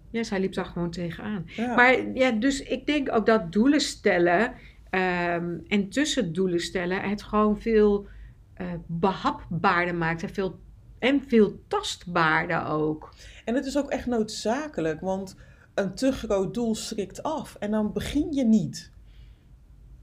ja, 0.10 0.24
zij 0.24 0.40
liep 0.40 0.54
daar 0.54 0.66
gewoon 0.66 0.92
tegenaan. 0.92 1.44
Ja. 1.46 1.76
Maar 1.76 2.08
ja, 2.14 2.32
dus 2.32 2.64
ik 2.64 2.86
denk 2.86 3.12
ook 3.12 3.26
dat 3.26 3.52
doelen 3.52 3.82
stellen 3.82 4.54
ehm, 4.90 5.58
en 5.68 5.90
tussen 5.90 6.34
doelen 6.34 6.60
stellen 6.60 7.02
het 7.02 7.24
gewoon 7.24 7.62
veel 7.62 8.08
eh, 8.54 8.68
behapbaarder 8.86 9.96
maakt 9.96 10.24
en 10.24 10.30
veel, 10.30 10.60
en 11.02 11.24
veel 11.28 11.60
tastbaarder 11.68 12.66
ook. 12.68 13.10
En 13.46 13.56
het 13.56 13.66
is 13.66 13.78
ook 13.78 13.90
echt 13.90 14.06
noodzakelijk, 14.06 15.02
want 15.02 15.36
een 15.74 15.96
te 15.96 16.12
groot 16.12 16.54
doel 16.54 16.76
schrikt 16.76 17.24
af. 17.24 17.56
En 17.60 17.72
dan 17.72 17.94
begin 17.94 18.28
je 18.34 18.44
niet. 18.46 18.92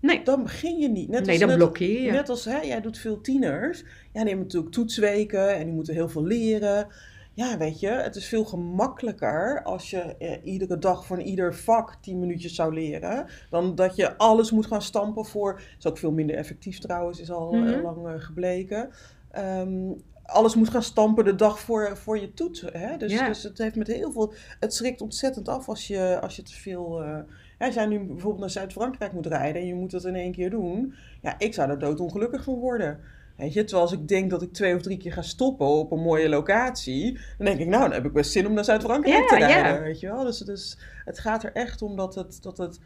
Nee, 0.01 0.23
Dan 0.25 0.43
begin 0.43 0.77
je 0.79 0.89
niet. 0.89 1.09
Net 1.09 1.21
nee 1.21 1.29
als, 1.31 1.39
dan 1.39 1.49
net, 1.49 1.57
blokkeer 1.59 2.03
je. 2.03 2.11
net 2.11 2.29
als 2.29 2.45
hè, 2.45 2.61
jij 2.61 2.81
doet 2.81 2.99
veel 2.99 3.21
tieners. 3.21 3.79
Ja, 3.81 3.87
die 4.13 4.23
hebben 4.29 4.39
natuurlijk 4.39 4.73
toetsweken 4.73 5.57
en 5.57 5.65
die 5.65 5.75
moeten 5.75 5.95
heel 5.95 6.09
veel 6.09 6.25
leren. 6.25 6.87
Ja, 7.35 7.59
weet 7.59 7.81
je, 7.81 7.89
het 7.89 8.17
is 8.17 8.27
veel 8.27 8.45
gemakkelijker 8.45 9.63
als 9.63 9.91
je 9.91 9.99
eh, 10.01 10.37
iedere 10.45 10.79
dag 10.79 11.07
van 11.07 11.19
ieder 11.21 11.55
vak 11.55 11.95
10 12.01 12.19
minuutjes 12.19 12.55
zou 12.55 12.75
leren. 12.75 13.27
Dan 13.51 13.75
dat 13.75 13.97
je 13.97 14.17
alles 14.17 14.51
moet 14.51 14.67
gaan 14.67 14.83
stampen 14.83 15.25
voor. 15.25 15.61
is 15.79 15.87
ook 15.87 15.99
veel 15.99 16.13
minder 16.13 16.37
effectief 16.37 16.79
trouwens, 16.79 17.21
is 17.21 17.31
al 17.31 17.53
eh, 17.53 17.61
Mhm. 17.61 17.83
lang 17.83 18.07
eh, 18.09 18.13
gebleken. 18.17 18.91
Ehm, 19.31 19.91
alles 20.29 20.55
moet 20.55 20.69
gaan 20.71 20.83
stampen 20.83 21.25
de 21.25 21.35
dag 21.35 21.61
voor, 21.61 21.97
voor 21.97 22.19
je 22.19 22.35
toets. 22.35 22.61
Hè? 22.73 22.97
Dus, 22.97 23.13
Ja. 23.13 23.27
dus 23.27 23.43
het 23.43 23.59
heeft 23.59 23.77
met 23.77 23.87
heel 23.87 24.13
veel. 24.13 24.33
Het 24.61 24.75
schrikt 24.75 25.01
ontzettend 25.01 25.49
af 25.49 25.69
als 25.69 25.87
je, 25.87 26.19
als 26.23 26.37
je 26.37 26.43
te 26.43 26.55
veel. 26.55 27.03
eh, 27.03 27.19
hè, 27.59 27.67
als 27.67 27.75
jij 27.75 27.87
nu 27.87 27.99
bijvoorbeeld 27.99 28.39
naar 28.41 28.51
Zuid-Frankrijk 28.51 29.13
moet 29.13 29.27
rijden 29.27 29.61
en 29.63 29.67
je 29.69 29.75
moet 29.75 29.91
dat 29.91 30.05
in 30.05 30.15
één 30.15 30.33
keer 30.33 30.51
doen. 30.51 30.95
Ja, 31.23 31.35
ik 31.39 31.55
zou 31.55 31.71
er 31.71 31.79
doodongelukkig 31.79 32.45
van 32.45 32.55
worden. 32.55 33.01
Weet 33.37 33.53
je, 33.53 33.61
terwijl 33.65 33.83
als 33.89 33.93
ik 33.97 34.09
denk 34.09 34.31
dat 34.31 34.43
ik 34.43 34.53
twee 34.53 34.75
of 34.75 34.83
drie 34.83 34.97
keer 34.99 35.13
ga 35.13 35.23
stoppen 35.23 35.67
op 35.67 35.93
een 35.93 36.01
mooie 36.03 36.29
locatie, 36.29 37.13
dan 37.37 37.47
denk 37.47 37.59
ik, 37.61 37.67
nou, 37.67 37.83
dan 37.83 37.93
heb 37.93 38.05
ik 38.05 38.13
best 38.13 38.33
zin 38.33 38.47
om 38.47 38.53
naar 38.53 38.65
Zuid-Frankrijk 38.65 39.17
Ja, 39.19 39.27
te 39.27 39.37
rijden. 39.37 39.73
ja. 39.75 39.81
Weet 39.81 40.01
je 40.01 40.07
wel? 40.07 40.25
Dus, 40.25 40.39
dus 40.39 40.79
het 41.05 41.19
gaat 41.19 41.45
er 41.45 41.53
echt 41.53 41.83
om 41.83 41.97
dat, 41.97 42.15
het, 42.15 42.39
dat, 42.43 42.59
het, 42.59 42.81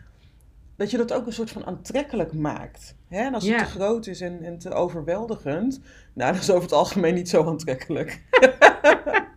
dat 0.82 0.90
je 0.90 0.96
dat 0.96 1.12
ook 1.12 1.26
een 1.26 1.32
soort 1.32 1.50
van 1.50 1.66
aantrekkelijk 1.66 2.32
maakt. 2.32 2.96
Hè? 3.08 3.18
En 3.18 3.34
als 3.34 3.48
het 3.48 3.58
te 3.58 3.64
groot 3.64 4.06
is 4.06 4.20
en, 4.20 4.42
en 4.42 4.58
te 4.58 4.70
overweldigend, 4.70 5.80
nou, 6.12 6.32
dat 6.32 6.42
is 6.42 6.50
over 6.50 6.62
het 6.62 6.72
algemeen 6.72 7.14
niet 7.14 7.28
zo 7.28 7.44
aantrekkelijk. 7.44 8.20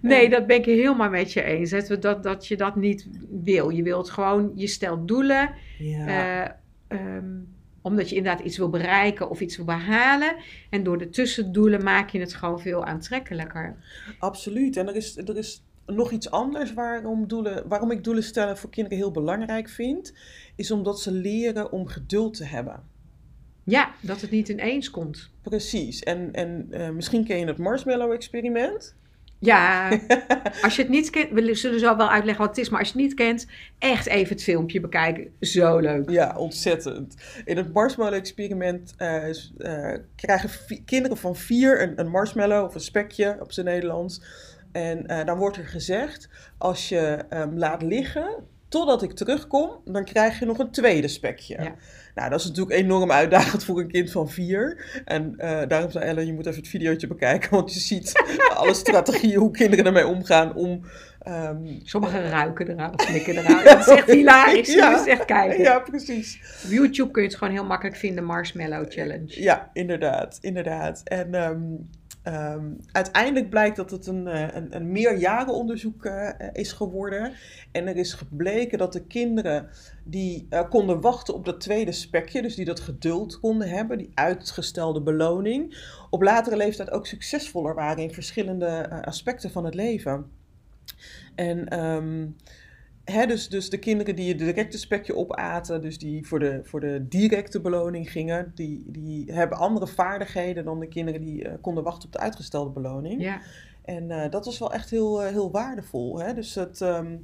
Nee, 0.00 0.28
dat 0.28 0.46
ben 0.46 0.56
ik 0.56 0.64
helemaal 0.64 1.10
met 1.10 1.32
je 1.32 1.42
eens. 1.42 1.70
hè. 1.70 1.98
Dat, 1.98 2.22
dat 2.22 2.46
je 2.46 2.56
dat 2.56 2.76
niet 2.76 3.08
wil. 3.42 3.68
Je 3.68 3.82
wilt 3.82 4.10
gewoon, 4.10 4.52
je 4.54 4.66
stelt 4.66 5.08
doelen. 5.08 5.50
Ja. 5.78 6.06
eh, 6.06 6.50
ehm, 6.98 7.40
omdat 7.82 8.08
je 8.10 8.16
inderdaad 8.16 8.44
iets 8.44 8.58
wil 8.58 8.70
bereiken 8.70 9.30
of 9.30 9.40
iets 9.40 9.56
wil 9.56 9.64
behalen. 9.64 10.36
En 10.70 10.82
door 10.82 10.98
de 10.98 11.08
tussendoelen 11.08 11.82
maak 11.82 12.10
je 12.10 12.20
het 12.20 12.34
gewoon 12.34 12.60
veel 12.60 12.84
aantrekkelijker. 12.84 13.76
Absoluut. 14.18 14.76
En 14.76 14.88
er 14.88 14.96
is, 14.96 15.16
er 15.16 15.36
is 15.36 15.63
nog 15.86 16.10
iets 16.10 16.30
anders 16.30 16.74
waarom, 16.74 17.28
doelen, 17.28 17.68
waarom 17.68 17.90
ik 17.90 18.04
doelen 18.04 18.22
stellen 18.22 18.58
voor 18.58 18.70
kinderen 18.70 18.98
heel 18.98 19.10
belangrijk 19.10 19.68
vind. 19.68 20.14
Is 20.56 20.70
omdat 20.70 21.00
ze 21.00 21.12
leren 21.12 21.72
om 21.72 21.86
geduld 21.86 22.36
te 22.36 22.44
hebben. 22.44 22.82
Ja, 23.64 23.94
dat 24.00 24.20
het 24.20 24.30
niet 24.30 24.48
ineens 24.48 24.90
komt. 24.90 25.30
Precies. 25.42 26.02
En, 26.02 26.32
en 26.32 26.66
eh, 26.70 26.90
misschien 26.90 27.24
ken 27.24 27.38
je 27.38 27.46
het 27.46 27.58
marshmallow-experiment. 27.58 28.94
Ja, 29.38 29.88
als 30.62 30.76
je 30.76 30.82
het 30.82 30.90
niet 30.90 31.10
kent, 31.10 31.30
we 31.30 31.54
zullen 31.54 31.80
zo 31.80 31.96
wel 31.96 32.10
uitleggen 32.10 32.44
wat 32.44 32.56
het 32.56 32.64
is, 32.64 32.70
maar 32.70 32.78
als 32.80 32.88
je 32.88 32.94
het 32.94 33.02
niet 33.02 33.14
kent, 33.14 33.46
echt 33.78 34.06
even 34.06 34.34
het 34.34 34.42
filmpje 34.42 34.80
bekijken. 34.80 35.32
Zo 35.40 35.78
leuk. 35.78 36.10
Ja, 36.10 36.34
ontzettend. 36.36 37.14
In 37.44 37.56
het 37.56 37.72
marshmallow-experiment 37.72 38.94
eh, 38.96 39.28
eh, 39.28 40.00
krijgen 40.16 40.50
kinderen 40.84 41.16
van 41.16 41.36
vier 41.36 41.82
een, 41.82 42.00
een 42.00 42.08
marshmallow 42.08 42.64
of 42.64 42.74
een 42.74 42.80
spekje 42.80 43.36
op 43.40 43.52
zijn 43.52 43.66
Nederlands. 43.66 44.22
En 44.74 45.06
eh, 45.06 45.24
dan 45.26 45.38
wordt 45.38 45.56
er 45.56 45.66
gezegd, 45.66 46.28
als 46.58 46.88
je 46.88 47.24
hem 47.28 47.58
laat 47.58 47.82
liggen 47.82 48.44
totdat 48.68 49.02
ik 49.02 49.12
terugkom, 49.12 49.70
dan 49.84 50.04
krijg 50.04 50.38
je 50.38 50.46
nog 50.46 50.58
een 50.58 50.70
tweede 50.70 51.08
spekje. 51.08 51.62
Ja. 51.62 51.74
Nou, 52.14 52.30
dat 52.30 52.40
is 52.40 52.46
natuurlijk 52.46 52.76
enorm 52.76 53.10
uitdagend 53.12 53.64
voor 53.64 53.80
een 53.80 53.88
kind 53.90 54.10
van 54.10 54.28
vier. 54.30 54.84
En 55.04 55.34
eh, 55.38 55.68
daarom 55.68 55.90
zei 55.90 56.04
Ellen, 56.04 56.26
je 56.26 56.32
moet 56.32 56.46
even 56.46 56.58
het 56.58 56.68
videootje 56.68 57.06
bekijken, 57.06 57.50
want 57.50 57.74
je 57.74 57.80
ziet 57.80 58.12
alle 58.56 58.74
strategieën, 58.74 59.38
hoe 59.38 59.50
kinderen 59.50 59.86
ermee 59.86 60.06
omgaan 60.06 60.54
om... 60.54 60.84
ehm, 61.22 61.56
Sommigen 61.82 62.28
ruiken 62.30 62.68
eraan 62.70 62.92
of 62.94 63.00
slikken 63.02 63.36
eraan. 63.36 63.64
Dat 63.64 63.78
is 63.80 63.86
echt 63.86 64.10
hilarisch. 64.18 64.68
Je 64.68 64.76
Ja. 64.76 64.90
moet 64.90 65.06
echt 65.06 65.24
kijken. 65.24 65.62
ja, 65.62 65.78
precies. 65.78 66.40
Op 66.64 66.70
YouTube 66.70 67.10
kun 67.10 67.22
je 67.22 67.28
het 67.28 67.36
gewoon 67.36 67.52
heel 67.54 67.64
makkelijk 67.64 67.96
vinden, 67.96 68.24
Marshmallow 68.24 68.84
Challenge. 68.92 69.42
Ja, 69.42 69.70
inderdaad, 69.72 70.38
inderdaad. 70.40 71.00
En 71.04 71.34
ehm, 71.34 71.60
ehm, 72.24 72.72
uiteindelijk 72.92 73.50
blijkt 73.50 73.76
dat 73.76 73.90
het 73.90 74.06
een, 74.06 74.26
eh, 74.26 74.54
een, 74.54 74.76
een 74.76 74.92
meerjarenonderzoek 74.92 76.04
eh, 76.04 76.28
is 76.52 76.72
geworden. 76.72 77.32
En 77.72 77.88
er 77.88 77.96
is 77.96 78.12
gebleken 78.12 78.78
dat 78.78 78.92
de 78.92 79.06
kinderen 79.06 79.68
die 80.04 80.46
eh, 80.50 80.68
konden 80.68 81.00
wachten 81.00 81.34
op 81.34 81.44
dat 81.44 81.60
tweede 81.60 81.92
spekje, 81.92 82.42
dus 82.42 82.54
die 82.54 82.64
dat 82.64 82.80
geduld 82.80 83.40
konden 83.40 83.68
hebben, 83.68 83.98
die 83.98 84.10
uitgestelde 84.14 85.02
beloning, 85.02 85.76
op 86.10 86.22
latere 86.22 86.56
leeftijd 86.56 86.90
ook 86.90 87.06
succesvoller 87.06 87.74
waren 87.74 88.02
in 88.02 88.12
verschillende 88.12 88.66
eh, 88.66 89.00
aspecten 89.00 89.50
van 89.50 89.64
het 89.64 89.74
leven. 89.74 90.26
En 91.34 91.68
ehm, 91.68 92.26
Hè, 93.04 93.26
dus, 93.26 93.48
dus 93.48 93.70
de 93.70 93.78
kinderen 93.78 94.16
die 94.16 94.28
het 94.28 94.38
directe 94.38 94.78
spekje 94.78 95.16
opaten, 95.16 95.80
dus 95.80 95.98
die 95.98 96.26
voor 96.26 96.38
de, 96.38 96.60
voor 96.62 96.80
de 96.80 97.08
directe 97.08 97.60
beloning 97.60 98.10
gingen, 98.10 98.52
die, 98.54 98.84
die 98.86 99.32
hebben 99.32 99.58
andere 99.58 99.86
vaardigheden 99.86 100.64
dan 100.64 100.80
de 100.80 100.88
kinderen 100.88 101.20
die 101.20 101.44
eh, 101.44 101.54
konden 101.60 101.84
wachten 101.84 102.06
op 102.06 102.12
de 102.12 102.18
uitgestelde 102.18 102.70
beloning. 102.70 103.22
Ja. 103.22 103.40
En 103.84 104.10
eh, 104.10 104.30
dat 104.30 104.44
was 104.44 104.58
wel 104.58 104.72
echt 104.72 104.90
heel, 104.90 105.22
eh, 105.22 105.30
heel 105.30 105.50
waardevol. 105.50 106.20
Hè? 106.20 106.34
Dus 106.34 106.54
het, 106.54 106.80
ehm, 106.80 107.12
eh, 107.12 107.18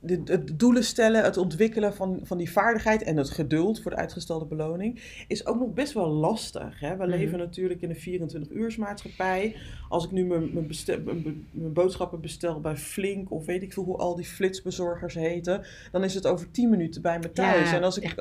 de, 0.00 0.20
het 0.24 0.58
doelen 0.58 0.84
stellen, 0.84 1.24
het 1.24 1.36
ontwikkelen 1.36 1.94
van, 1.94 2.20
van 2.22 2.38
die 2.38 2.50
vaardigheid 2.50 3.02
en 3.02 3.16
het 3.16 3.30
geduld 3.30 3.80
voor 3.82 3.90
de 3.90 3.96
uitgestelde 3.96 4.44
beloning 4.44 5.00
is 5.28 5.46
ook 5.46 5.58
nog 5.58 5.72
best 5.72 5.92
wel 5.92 6.08
lastig. 6.08 6.80
Hè? 6.80 6.96
We 6.96 7.02
Mhm. 7.06 7.10
leven 7.16 7.38
natuurlijk 7.38 7.80
in 7.82 7.90
een 7.90 7.96
24-uursmaatschappij. 7.96 9.56
Als 9.88 10.04
ik 10.04 10.10
nu 10.10 10.24
mijn, 10.24 10.50
mijn, 10.52 10.66
bestel, 10.66 11.00
mijn, 11.04 11.22
be- 11.22 11.36
mijn 11.50 11.72
boodschappen 11.72 12.20
bestel 12.20 12.60
bij 12.60 12.76
Flink 12.76 13.30
of 13.30 13.44
weet 13.46 13.62
ik 13.62 13.72
veel 13.72 13.84
hoe 13.84 13.96
al 13.96 14.14
die 14.16 14.24
flitsbezorgers 14.24 15.14
heten, 15.14 15.64
dan 15.92 16.04
is 16.04 16.14
het 16.14 16.26
over 16.26 16.50
10 16.50 16.70
minuten 16.70 17.02
bij 17.02 17.18
me 17.18 17.32
thuis. 17.32 17.70
Ja, 17.70 17.76
en 17.76 17.82
als 17.82 17.98
ik, 17.98 18.14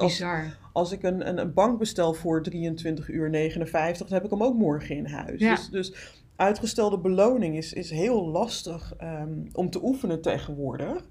als, 0.74 0.92
ik 0.92 1.04
een, 1.04 1.28
een, 1.28 1.38
een 1.38 1.54
bank 1.54 1.80
bestel 1.80 2.14
voor 2.14 2.42
23 2.44 3.10
uur 3.10 3.30
59, 3.30 4.08
dan 4.08 4.16
heb 4.18 4.24
ik 4.26 4.32
hem 4.32 4.44
ook 4.44 4.56
morgen 4.58 4.96
in 4.96 5.06
huis. 5.06 5.40
Ja. 5.40 5.56
Dus, 5.56 5.70
dus 5.70 6.22
uitgestelde 6.36 6.98
beloning 6.98 7.58
is, 7.58 7.74
is 7.74 7.90
heel 7.90 8.28
lastig 8.28 8.94
ehm, 8.98 9.40
om 9.52 9.70
te 9.70 9.84
oefenen 9.84 10.22
tegenwoordig. 10.22 11.08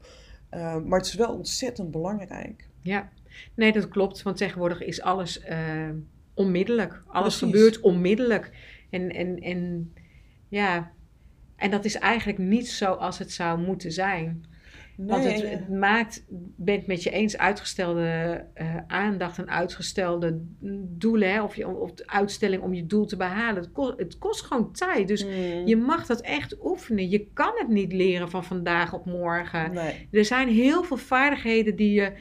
Ehm, 0.50 0.88
maar 0.88 0.98
het 0.98 1.08
is 1.08 1.14
wel 1.14 1.34
ontzettend 1.34 1.90
belangrijk. 1.90 2.68
Ja, 2.80 3.10
nee, 3.54 3.72
dat 3.72 3.88
klopt. 3.88 4.22
Want 4.22 4.36
tegenwoordig 4.36 4.82
is 4.82 5.02
alles 5.02 5.40
eh, 5.40 5.90
onmiddellijk. 6.34 7.02
Alles 7.06 7.38
Precies. 7.38 7.56
gebeurt 7.56 7.80
onmiddellijk. 7.80 8.52
En, 8.90 9.10
en, 9.10 9.38
en 9.38 9.92
ja, 10.48 10.92
en 11.56 11.70
dat 11.70 11.84
is 11.84 11.96
eigenlijk 11.96 12.38
niet 12.38 12.68
zoals 12.68 13.18
het 13.18 13.32
zou 13.32 13.60
moeten 13.60 13.92
zijn. 13.92 14.44
Want 14.96 15.24
het, 15.24 15.68
maakt, 15.68 16.24
ben 16.56 16.74
het 16.74 16.86
met 16.86 17.02
je 17.02 17.10
eens, 17.10 17.38
uitgestelde 17.38 18.44
eh, 18.54 18.76
aandacht 18.86 19.38
en 19.38 19.50
uitgestelde 19.50 20.40
doelen, 20.98 21.32
hè, 21.32 21.42
of, 21.42 21.56
je, 21.56 21.68
of 21.68 21.92
de 21.92 22.06
uitstelling 22.06 22.62
om 22.62 22.74
je 22.74 22.86
doel 22.86 23.06
te 23.06 23.16
behalen. 23.16 23.62
Het 23.62 23.72
kost, 23.72 23.98
het 23.98 24.18
kost 24.18 24.44
gewoon 24.44 24.72
tijd. 24.72 25.08
Dus 25.08 25.24
Mm, 25.24 25.66
je 25.66 25.76
mag 25.76 26.06
dat 26.06 26.20
echt 26.20 26.56
oefenen. 26.64 27.08
Je 27.08 27.26
kan 27.32 27.52
het 27.54 27.68
niet 27.68 27.92
leren 27.92 28.30
van 28.30 28.44
vandaag 28.44 28.92
op 28.92 29.06
morgen. 29.06 29.72
nee. 29.72 30.08
Er 30.10 30.24
zijn 30.24 30.48
heel 30.48 30.82
veel 30.84 30.96
vaardigheden 30.96 31.76
die 31.76 31.92
je, 31.92 32.12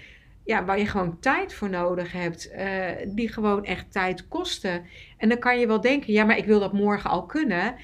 ja, 0.46 0.66
waar 0.66 0.80
je 0.80 0.86
gewoon 0.86 1.20
tijd 1.20 1.54
voor 1.54 1.70
nodig 1.70 2.12
hebt, 2.12 2.52
eh, 2.52 2.86
die 3.08 3.30
gewoon 3.30 3.66
echt 3.66 3.92
tijd 3.92 4.28
kosten. 4.28 4.82
En 5.18 5.30
dan 5.30 5.40
kan 5.40 5.60
je 5.60 5.68
wel 5.68 5.82
denken, 5.82 6.14
ja, 6.14 6.24
maar 6.24 6.38
ik 6.38 6.46
wil 6.46 6.60
dat 6.60 6.74
morgen 6.74 7.10
al 7.10 7.26
kunnen. 7.26 7.76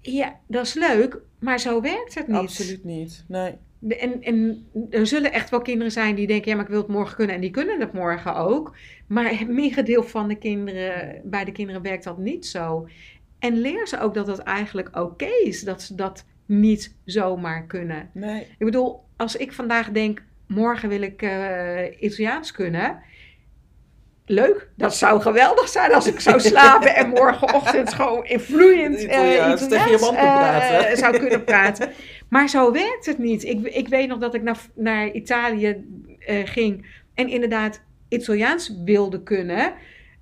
Ja, 0.00 0.40
dat 0.48 0.66
is 0.66 0.74
leuk, 0.74 1.18
maar 1.38 1.60
zo 1.60 1.80
werkt 1.80 2.14
het 2.14 2.26
niet. 2.26 2.36
absoluut 2.36 2.84
niet. 2.84 3.24
Nee. 3.28 3.54
En, 3.88 4.22
en 4.22 4.66
er 4.90 5.06
zullen 5.06 5.32
echt 5.32 5.50
wel 5.50 5.62
kinderen 5.62 5.92
zijn 5.92 6.14
die 6.14 6.26
denken, 6.26 6.50
ja, 6.50 6.56
maar 6.56 6.64
ik 6.64 6.70
wil 6.70 6.80
het 6.80 6.90
morgen 6.90 7.16
kunnen. 7.16 7.34
En 7.34 7.40
die 7.40 7.50
kunnen 7.50 7.80
het 7.80 7.92
morgen 7.92 8.34
ook. 8.34 8.76
Maar 9.06 9.38
het 9.38 9.48
merendeel 9.48 10.02
van 10.02 10.28
de 10.28 10.38
kinderen, 10.38 11.20
bij 11.24 11.44
de 11.44 11.52
kinderen 11.52 11.82
werkt 11.82 12.04
dat 12.04 12.18
niet 12.18 12.46
zo. 12.46 12.88
En 13.38 13.60
leer 13.60 13.86
ze 13.86 14.00
ook 14.00 14.14
dat 14.14 14.26
dat 14.26 14.38
eigenlijk 14.38 14.96
oké 14.96 15.28
is, 15.44 15.60
dat 15.60 15.82
ze 15.82 15.94
dat 15.94 16.24
niet 16.46 16.96
zomaar 17.04 17.66
kunnen. 17.66 18.10
nee. 18.12 18.40
Ik 18.40 18.64
bedoel, 18.64 19.04
als 19.16 19.36
ik 19.36 19.52
vandaag 19.52 19.90
denk, 19.90 20.22
morgen 20.46 20.88
wil 20.88 21.02
ik 21.02 21.22
eh, 21.22 22.02
Italiaans 22.02 22.52
kunnen. 22.52 22.98
Leuk, 24.26 24.68
dat 24.76 24.96
zou 24.96 25.20
geweldig 25.20 25.68
zijn 25.68 25.92
als 25.94 26.06
ik 26.06 26.20
zou 26.20 26.40
slapen 26.50 26.94
en 26.94 27.08
morgenochtend 27.08 27.94
gewoon 27.94 28.24
in 28.24 28.40
vloeiend 28.40 28.96
eh, 28.96 29.02
Italiaans 29.02 29.68
eh, 29.68 30.10
praten. 30.10 30.96
zou 30.96 31.18
kunnen 31.18 31.44
praten. 31.44 31.90
Maar 32.32 32.48
zo 32.48 32.72
werkt 32.72 33.06
het 33.06 33.18
niet. 33.18 33.44
Ik, 33.44 33.66
ik 33.66 33.88
weet 33.88 34.08
nog 34.08 34.18
dat 34.18 34.34
ik 34.34 34.42
naar, 34.42 34.58
naar 34.74 35.10
Italië 35.10 35.84
eh, 36.18 36.36
ging 36.44 36.86
en 37.14 37.28
inderdaad 37.28 37.82
Italiaans 38.08 38.74
wilde 38.84 39.22
kunnen. 39.22 39.72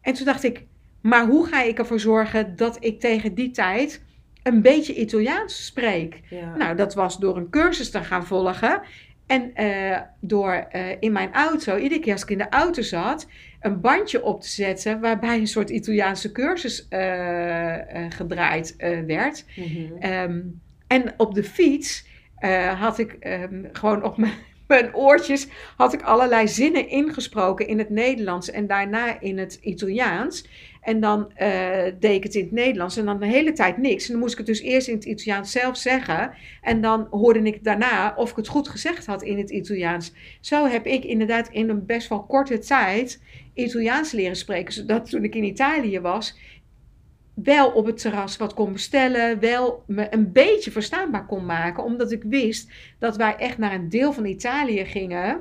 En 0.00 0.14
toen 0.14 0.24
dacht 0.24 0.44
ik, 0.44 0.64
maar 1.00 1.26
hoe 1.26 1.46
ga 1.46 1.62
ik 1.62 1.78
ervoor 1.78 2.00
zorgen 2.00 2.56
dat 2.56 2.76
ik 2.80 3.00
tegen 3.00 3.34
die 3.34 3.50
tijd 3.50 4.02
een 4.42 4.62
beetje 4.62 4.94
Italiaans 4.94 5.66
spreek? 5.66 6.20
Ja. 6.30 6.56
Nou, 6.56 6.76
dat 6.76 6.94
was 6.94 7.18
door 7.18 7.36
een 7.36 7.50
cursus 7.50 7.90
te 7.90 8.04
gaan 8.04 8.26
volgen. 8.26 8.80
En 9.26 9.54
eh, 9.54 10.00
door 10.20 10.52
eh, 10.52 10.96
in 11.00 11.12
mijn 11.12 11.32
auto, 11.32 11.76
iedere 11.76 12.00
keer 12.00 12.12
als 12.12 12.22
ik 12.22 12.30
in 12.30 12.38
de 12.38 12.48
auto 12.48 12.82
zat, 12.82 13.26
een 13.60 13.80
bandje 13.80 14.22
op 14.22 14.40
te 14.40 14.48
zetten 14.48 15.00
waarbij 15.00 15.38
een 15.38 15.46
soort 15.46 15.70
Italiaanse 15.70 16.32
cursus 16.32 16.86
gedraaid 18.08 18.74
werd. 19.06 19.44
Ehm, 20.00 20.40
en 20.90 21.14
op 21.16 21.34
de 21.34 21.44
fiets 21.44 22.04
eh, 22.36 22.80
had 22.80 22.98
ik 22.98 23.12
ehm, 23.12 23.64
gewoon 23.72 24.02
op 24.02 24.16
mijn, 24.16 24.32
mijn 24.66 24.94
oortjes 24.94 25.48
had 25.76 25.92
ik 25.92 26.02
allerlei 26.02 26.48
zinnen 26.48 26.88
ingesproken 26.88 27.66
in 27.66 27.78
het 27.78 27.90
Nederlands 27.90 28.50
en 28.50 28.66
daarna 28.66 29.20
in 29.20 29.38
het 29.38 29.58
Italiaans. 29.62 30.48
En 30.80 31.00
dan 31.00 31.32
eh, 31.34 31.92
deed 32.00 32.14
ik 32.14 32.22
het 32.22 32.34
in 32.34 32.42
het 32.42 32.52
Nederlands 32.52 32.96
en 32.96 33.04
dan 33.04 33.20
de 33.20 33.26
hele 33.26 33.52
tijd 33.52 33.76
niks. 33.76 34.06
En 34.06 34.10
dan 34.10 34.20
moest 34.20 34.32
ik 34.32 34.38
het 34.38 34.46
dus 34.46 34.60
eerst 34.60 34.88
in 34.88 34.94
het 34.94 35.04
Italiaans 35.04 35.50
zelf 35.50 35.76
zeggen. 35.76 36.32
En 36.62 36.80
dan 36.80 37.06
hoorde 37.10 37.42
ik 37.42 37.64
daarna 37.64 38.14
of 38.16 38.30
ik 38.30 38.36
het 38.36 38.48
goed 38.48 38.68
gezegd 38.68 39.06
had 39.06 39.22
in 39.22 39.38
het 39.38 39.50
Italiaans. 39.50 40.12
Zo 40.40 40.66
heb 40.66 40.86
ik 40.86 41.04
inderdaad 41.04 41.48
in 41.48 41.68
een 41.68 41.86
best 41.86 42.08
wel 42.08 42.22
korte 42.22 42.58
tijd 42.58 43.22
Italiaans 43.54 44.12
leren 44.12 44.36
spreken. 44.36 44.72
Zodat 44.72 45.10
toen 45.10 45.24
ik 45.24 45.34
in 45.34 45.44
Italië 45.44 46.00
was, 46.00 46.38
wel 47.42 47.70
op 47.70 47.86
het 47.86 48.00
terras 48.00 48.36
wat 48.36 48.54
kon 48.54 48.72
bestellen, 48.72 49.40
wel 49.40 49.84
me 49.86 50.14
een 50.14 50.32
beetje 50.32 50.70
verstaanbaar 50.70 51.26
kon 51.26 51.46
maken, 51.46 51.84
omdat 51.84 52.12
ik 52.12 52.22
wist 52.22 52.72
dat 52.98 53.16
wij 53.16 53.36
echt 53.36 53.58
naar 53.58 53.72
een 53.72 53.88
deel 53.88 54.12
van 54.12 54.24
Italië 54.24 54.84
gingen, 54.84 55.40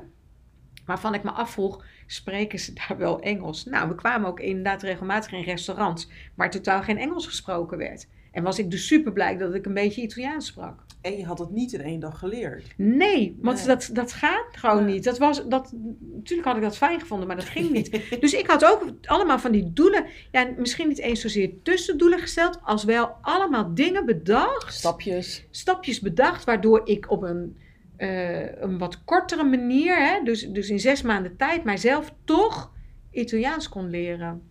waarvan 0.85 1.13
ik 1.13 1.23
me 1.23 1.31
afvroeg, 1.31 1.85
spreken 2.05 2.59
ze 2.59 2.73
daar 2.73 2.97
wel 2.97 3.19
Engels? 3.19 3.65
Nou, 3.65 3.89
we 3.89 3.95
kwamen 3.95 4.29
ook 4.29 4.39
inderdaad 4.39 4.81
regelmatig 4.81 5.31
in 5.31 5.43
restaurants, 5.43 6.09
waar 6.35 6.51
totaal 6.51 6.81
geen 6.81 6.97
Engels 6.97 7.27
gesproken 7.27 7.77
werd. 7.77 8.07
En 8.31 8.43
was 8.43 8.59
ik 8.59 8.71
dus 8.71 8.87
super 8.87 9.11
blij 9.11 9.37
dat 9.37 9.53
ik 9.53 9.65
een 9.65 9.73
beetje 9.73 10.01
Italiaans 10.01 10.45
sprak. 10.45 10.85
En 11.01 11.17
je 11.17 11.25
had 11.25 11.39
het 11.39 11.49
niet 11.49 11.73
in 11.73 11.81
één 11.81 11.99
dag 11.99 12.19
geleerd. 12.19 12.65
Nee, 12.77 13.37
want 13.41 13.57
Nee. 13.57 13.67
Dat, 13.67 13.89
dat 13.93 14.13
gaat 14.13 14.45
gewoon 14.51 14.85
niet. 14.85 15.03
Dat 15.03 15.17
was, 15.17 15.47
dat, 15.47 15.73
natuurlijk 16.13 16.47
had 16.47 16.57
ik 16.57 16.61
dat 16.63 16.77
fijn 16.77 16.99
gevonden, 16.99 17.27
maar 17.27 17.35
dat 17.35 17.45
ging 17.45 17.69
niet. 17.69 18.01
Dus 18.19 18.33
ik 18.33 18.47
had 18.47 18.65
ook 18.65 18.91
allemaal 19.03 19.39
van 19.39 19.51
die 19.51 19.73
doelen, 19.73 20.05
ja, 20.31 20.47
misschien 20.57 20.87
niet 20.87 20.99
eens 20.99 21.21
zozeer 21.21 21.51
tussendoelen 21.63 22.19
gesteld, 22.19 22.59
als 22.63 22.83
wel 22.83 23.15
allemaal 23.21 23.73
dingen 23.73 24.05
bedacht, 24.05 24.73
Stapjes. 24.73 25.45
stapjes 25.51 25.99
bedacht, 25.99 26.43
waardoor 26.43 26.81
ik 26.83 27.11
op 27.11 27.23
een, 27.23 27.57
eh, 27.97 28.61
een 28.61 28.77
wat 28.77 29.03
kortere 29.03 29.43
manier, 29.43 29.97
hè, 29.97 30.23
dus, 30.23 30.47
dus 30.47 30.69
in 30.69 30.79
zes 30.79 31.01
maanden 31.01 31.35
tijd, 31.37 31.63
mijzelf 31.63 32.13
toch 32.23 32.71
Italiaans 33.11 33.69
kon 33.69 33.89
leren. 33.89 34.41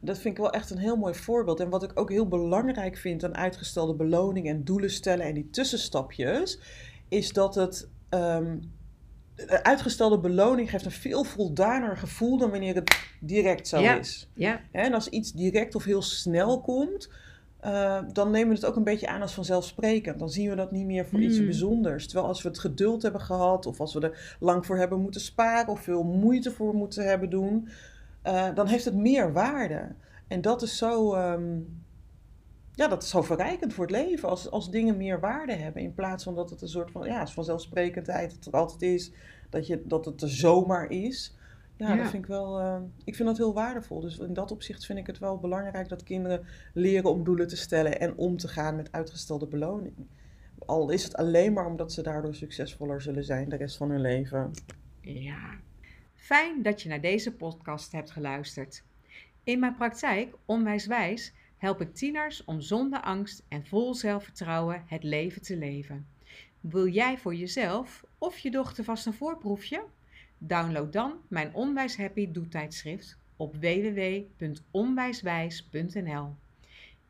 Dat 0.00 0.18
vind 0.18 0.34
ik 0.36 0.40
wel 0.42 0.52
echt 0.52 0.70
een 0.70 0.78
heel 0.78 0.96
mooi 0.96 1.14
voorbeeld. 1.14 1.60
En 1.60 1.68
wat 1.68 1.82
ik 1.82 1.90
ook 1.94 2.10
heel 2.10 2.28
belangrijk 2.28 2.96
vind 2.96 3.24
aan 3.24 3.36
uitgestelde 3.36 3.94
beloning 3.94 4.48
en 4.48 4.64
doelen 4.64 4.90
stellen 4.90 5.26
en 5.26 5.34
die 5.34 5.50
tussenstapjes, 5.50 6.58
is 7.08 7.32
dat 7.32 7.54
het. 7.54 7.88
ehm, 8.08 8.56
de 9.34 9.62
uitgestelde 9.64 10.18
beloning 10.18 10.70
geeft 10.70 10.84
een 10.84 10.90
veel 10.90 11.24
voldaaner 11.24 11.96
gevoel 11.96 12.38
dan 12.38 12.50
wanneer 12.50 12.74
het 12.74 12.96
direct 13.20 13.68
zo 13.68 13.80
Ja. 13.80 13.98
is. 13.98 14.28
Ja, 14.34 14.60
En 14.72 14.94
als 14.94 15.08
iets 15.08 15.32
direct 15.32 15.74
of 15.74 15.84
heel 15.84 16.02
snel 16.02 16.60
komt, 16.60 17.10
uh, 17.64 18.00
dan 18.12 18.30
nemen 18.30 18.48
we 18.48 18.54
het 18.54 18.64
ook 18.64 18.76
een 18.76 18.84
beetje 18.84 19.08
aan 19.08 19.22
als 19.22 19.32
vanzelfsprekend. 19.34 20.18
Dan 20.18 20.30
zien 20.30 20.48
we 20.48 20.56
dat 20.56 20.70
niet 20.72 20.86
meer 20.86 21.06
voor 21.06 21.20
iets 21.20 21.38
Mm. 21.38 21.44
bijzonders. 21.44 22.04
Terwijl 22.06 22.26
als 22.28 22.42
we 22.42 22.48
het 22.48 22.58
geduld 22.58 23.02
hebben 23.02 23.20
gehad, 23.20 23.66
of 23.66 23.80
als 23.80 23.94
we 23.94 24.00
er 24.00 24.36
lang 24.40 24.66
voor 24.66 24.76
hebben 24.76 25.00
moeten 25.00 25.20
sparen, 25.20 25.68
of 25.72 25.80
veel 25.80 26.02
moeite 26.02 26.50
voor 26.50 26.74
moeten 26.74 27.04
hebben 27.04 27.30
doen, 27.30 27.68
uh, 28.28 28.54
dan 28.54 28.66
heeft 28.66 28.84
het 28.84 28.94
meer 28.94 29.32
waarde. 29.32 29.94
En 30.28 30.40
dat 30.40 30.62
is 30.62 30.76
zo, 30.76 31.14
um, 31.14 31.82
ja, 32.72 32.88
dat 32.88 33.02
is 33.02 33.08
zo 33.08 33.22
verrijkend 33.22 33.72
voor 33.72 33.86
het 33.86 33.94
leven. 33.96 34.28
Als, 34.28 34.50
als 34.50 34.70
dingen 34.70 34.96
meer 34.96 35.20
waarde 35.20 35.52
hebben, 35.52 35.82
in 35.82 35.94
plaats 35.94 36.24
van 36.24 36.34
dat 36.34 36.50
het 36.50 36.62
een 36.62 36.68
soort 36.68 36.90
van, 36.90 37.06
ja, 37.06 37.26
vanzelfsprekendheid 37.26 38.32
het 38.32 38.46
er 38.46 38.52
altijd 38.52 38.82
is, 38.82 39.12
dat, 39.50 39.66
je, 39.66 39.82
dat 39.86 40.04
het 40.04 40.22
er 40.22 40.30
zomaar 40.30 40.90
is. 40.90 41.36
Ja, 41.76 41.88
Ja. 41.94 41.96
dat 41.96 42.10
vind 42.10 42.22
ik 42.22 42.28
wel. 42.28 42.58
eh, 42.58 42.76
ik 43.04 43.14
vind 43.16 43.28
dat 43.28 43.36
heel 43.36 43.54
waardevol. 43.54 44.00
Dus 44.00 44.18
in 44.18 44.32
dat 44.34 44.50
opzicht 44.50 44.86
vind 44.86 44.98
ik 44.98 45.06
het 45.06 45.18
wel 45.18 45.38
belangrijk 45.38 45.88
dat 45.88 46.02
kinderen 46.02 46.44
leren 46.74 47.10
om 47.10 47.24
doelen 47.24 47.46
te 47.48 47.56
stellen 47.56 48.00
en 48.00 48.16
om 48.16 48.36
te 48.36 48.48
gaan 48.48 48.76
met 48.76 48.92
uitgestelde 48.92 49.46
beloning. 49.46 49.94
Al 50.66 50.90
is 50.90 51.04
het 51.04 51.16
alleen 51.16 51.52
maar 51.52 51.66
omdat 51.66 51.92
ze 51.92 52.02
daardoor 52.02 52.34
succesvoller 52.34 53.02
zullen 53.02 53.24
zijn 53.24 53.48
de 53.48 53.56
rest 53.56 53.76
van 53.76 53.90
hun 53.90 54.00
leven. 54.00 54.50
Ja. 55.00 55.50
Fijn 56.18 56.62
dat 56.62 56.82
je 56.82 56.88
naar 56.88 57.00
deze 57.00 57.32
podcast 57.32 57.92
hebt 57.92 58.10
geluisterd. 58.10 58.82
In 59.44 59.58
mijn 59.58 59.74
praktijk, 59.74 60.34
Onwijswijs, 60.44 61.32
help 61.56 61.80
ik 61.80 61.94
tieners 61.94 62.44
om 62.44 62.60
zonder 62.60 63.00
angst 63.00 63.44
en 63.48 63.66
vol 63.66 63.94
zelfvertrouwen 63.94 64.84
het 64.86 65.02
leven 65.02 65.42
te 65.42 65.56
leven. 65.56 66.06
Wil 66.60 66.88
jij 66.88 67.18
voor 67.18 67.34
jezelf 67.34 68.04
of 68.18 68.38
je 68.38 68.50
dochter 68.50 68.84
vast 68.84 69.06
een 69.06 69.14
voorproefje? 69.14 69.84
Download 70.38 70.92
dan 70.92 71.14
mijn 71.28 71.54
Onwijs 71.54 71.96
Happy 71.96 72.30
doetijdschrift 72.30 73.18
op 73.36 73.56
www.onwijswijs.nl. 73.56 76.34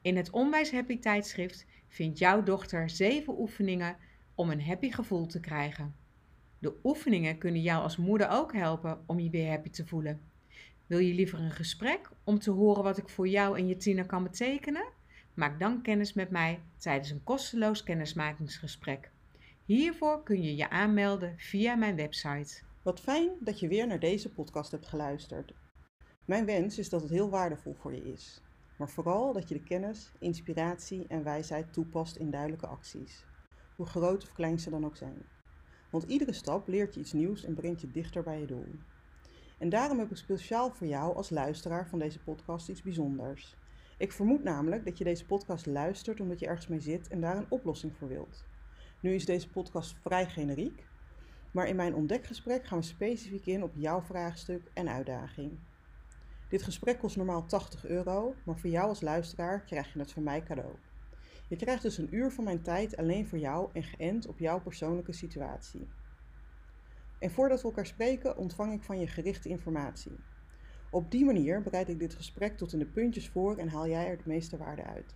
In 0.02 0.16
het 0.16 0.30
Onwijs 0.30 0.70
Happy 0.70 0.98
tijdschrift 0.98 1.66
vindt 1.88 2.18
jouw 2.18 2.42
dochter 2.42 2.90
7 2.90 3.40
oefeningen 3.40 3.96
om 4.34 4.50
een 4.50 4.62
happy 4.62 4.90
gevoel 4.90 5.26
te 5.26 5.40
krijgen. 5.40 5.94
De 6.58 6.74
oefeningen 6.84 7.38
kunnen 7.38 7.62
jou 7.62 7.82
als 7.82 7.96
moeder 7.96 8.28
ook 8.30 8.52
helpen 8.52 9.02
om 9.06 9.18
je 9.18 9.30
weer 9.30 9.48
happy 9.48 9.70
te 9.70 9.86
voelen. 9.86 10.20
Wil 10.86 10.98
je 10.98 11.14
liever 11.14 11.40
een 11.40 11.50
gesprek 11.50 12.10
om 12.24 12.38
te 12.38 12.50
horen 12.50 12.82
wat 12.82 12.98
ik 12.98 13.08
voor 13.08 13.28
jou 13.28 13.58
en 13.58 13.66
je 13.66 13.76
tiener 13.76 14.06
kan 14.06 14.22
betekenen? 14.22 14.88
Maak 15.34 15.60
dan 15.60 15.82
kennis 15.82 16.12
met 16.12 16.30
mij 16.30 16.60
tijdens 16.76 17.10
een 17.10 17.24
kosteloos 17.24 17.82
kennismakingsgesprek. 17.82 19.10
Hiervoor 19.64 20.22
kun 20.22 20.42
je 20.42 20.56
je 20.56 20.70
aanmelden 20.70 21.34
via 21.36 21.74
mijn 21.74 21.96
website. 21.96 22.62
Wat 22.82 23.00
fijn 23.00 23.30
dat 23.40 23.60
je 23.60 23.68
weer 23.68 23.86
naar 23.86 24.00
deze 24.00 24.32
podcast 24.32 24.70
hebt 24.70 24.86
geluisterd. 24.86 25.54
Mijn 26.24 26.44
wens 26.44 26.78
is 26.78 26.88
dat 26.88 27.02
het 27.02 27.10
heel 27.10 27.30
waardevol 27.30 27.74
voor 27.74 27.94
je 27.94 28.12
is, 28.12 28.42
maar 28.78 28.88
vooral 28.88 29.32
dat 29.32 29.48
je 29.48 29.54
de 29.54 29.62
kennis, 29.62 30.12
inspiratie 30.18 31.06
en 31.08 31.24
wijsheid 31.24 31.72
toepast 31.72 32.16
in 32.16 32.30
duidelijke 32.30 32.66
acties, 32.66 33.24
hoe 33.76 33.86
groot 33.86 34.22
of 34.22 34.32
klein 34.32 34.58
ze 34.58 34.70
dan 34.70 34.84
ook 34.84 34.96
zijn. 34.96 35.37
Want 35.90 36.04
iedere 36.04 36.32
stap 36.32 36.68
leert 36.68 36.94
je 36.94 37.00
iets 37.00 37.12
nieuws 37.12 37.44
en 37.44 37.54
brengt 37.54 37.80
je 37.80 37.90
dichter 37.90 38.22
bij 38.22 38.40
je 38.40 38.46
doel. 38.46 38.66
En 39.58 39.68
daarom 39.68 39.98
heb 39.98 40.10
ik 40.10 40.16
speciaal 40.16 40.70
voor 40.70 40.86
jou 40.86 41.16
als 41.16 41.30
luisteraar 41.30 41.88
van 41.88 41.98
deze 41.98 42.18
podcast 42.18 42.68
iets 42.68 42.82
bijzonders. 42.82 43.56
Ik 43.96 44.12
vermoed 44.12 44.44
namelijk 44.44 44.84
dat 44.84 44.98
je 44.98 45.04
deze 45.04 45.26
podcast 45.26 45.66
luistert 45.66 46.20
omdat 46.20 46.38
je 46.40 46.46
ergens 46.46 46.66
mee 46.66 46.80
zit 46.80 47.08
en 47.08 47.20
daar 47.20 47.36
een 47.36 47.50
oplossing 47.50 47.92
voor 47.96 48.08
wilt. 48.08 48.44
Nu 49.00 49.14
is 49.14 49.24
deze 49.24 49.50
podcast 49.50 49.96
vrij 50.00 50.26
generiek, 50.26 50.86
maar 51.50 51.68
in 51.68 51.76
mijn 51.76 51.94
ontdekgesprek 51.94 52.66
gaan 52.66 52.78
we 52.78 52.84
specifiek 52.84 53.46
in 53.46 53.62
op 53.62 53.72
jouw 53.74 54.00
vraagstuk 54.00 54.70
en 54.72 54.88
uitdaging. 54.88 55.58
Dit 56.48 56.62
gesprek 56.62 56.98
kost 56.98 57.16
normaal 57.16 57.46
80 57.46 57.86
euro, 57.86 58.34
maar 58.44 58.58
voor 58.58 58.70
jou 58.70 58.88
als 58.88 59.00
luisteraar 59.00 59.60
krijg 59.60 59.92
je 59.92 59.98
het 59.98 60.12
van 60.12 60.22
mij 60.22 60.42
cadeau. 60.42 60.74
Je 61.48 61.56
krijgt 61.56 61.82
dus 61.82 61.98
een 61.98 62.14
uur 62.14 62.30
van 62.30 62.44
mijn 62.44 62.62
tijd 62.62 62.96
alleen 62.96 63.26
voor 63.26 63.38
jou 63.38 63.70
en 63.72 63.82
geënt 63.82 64.26
op 64.26 64.38
jouw 64.38 64.60
persoonlijke 64.60 65.12
situatie. 65.12 65.88
En 67.18 67.30
voordat 67.30 67.62
we 67.62 67.68
elkaar 67.68 67.86
spreken, 67.86 68.36
ontvang 68.36 68.72
ik 68.72 68.82
van 68.82 69.00
je 69.00 69.06
gerichte 69.06 69.48
informatie. 69.48 70.18
Op 70.90 71.10
die 71.10 71.24
manier 71.24 71.62
bereid 71.62 71.88
ik 71.88 71.98
dit 71.98 72.14
gesprek 72.14 72.56
tot 72.56 72.72
in 72.72 72.78
de 72.78 72.86
puntjes 72.86 73.28
voor 73.28 73.56
en 73.56 73.68
haal 73.68 73.88
jij 73.88 74.04
er 74.04 74.16
het 74.16 74.26
meeste 74.26 74.56
waarde 74.56 74.84
uit. 74.84 75.14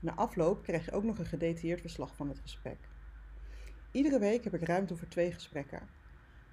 Na 0.00 0.14
afloop 0.14 0.62
krijg 0.62 0.84
je 0.84 0.92
ook 0.92 1.04
nog 1.04 1.18
een 1.18 1.26
gedetailleerd 1.26 1.80
verslag 1.80 2.16
van 2.16 2.28
het 2.28 2.38
gesprek. 2.38 2.78
Iedere 3.90 4.18
week 4.18 4.44
heb 4.44 4.54
ik 4.54 4.62
ruimte 4.62 4.96
voor 4.96 5.08
twee 5.08 5.32
gesprekken. 5.32 5.88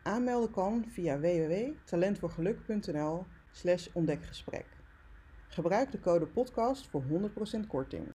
Aanmelden 0.03 0.51
kan 0.51 0.85
via 0.87 1.19
www.talentvoorgeluk.nl 1.19 3.25
slash 3.51 3.87
ontdekgesprek. 3.93 4.65
Gebruik 5.47 5.91
de 5.91 5.99
code 5.99 6.27
podcast 6.27 6.87
voor 6.87 7.03
100% 7.03 7.07
korting. 7.67 8.17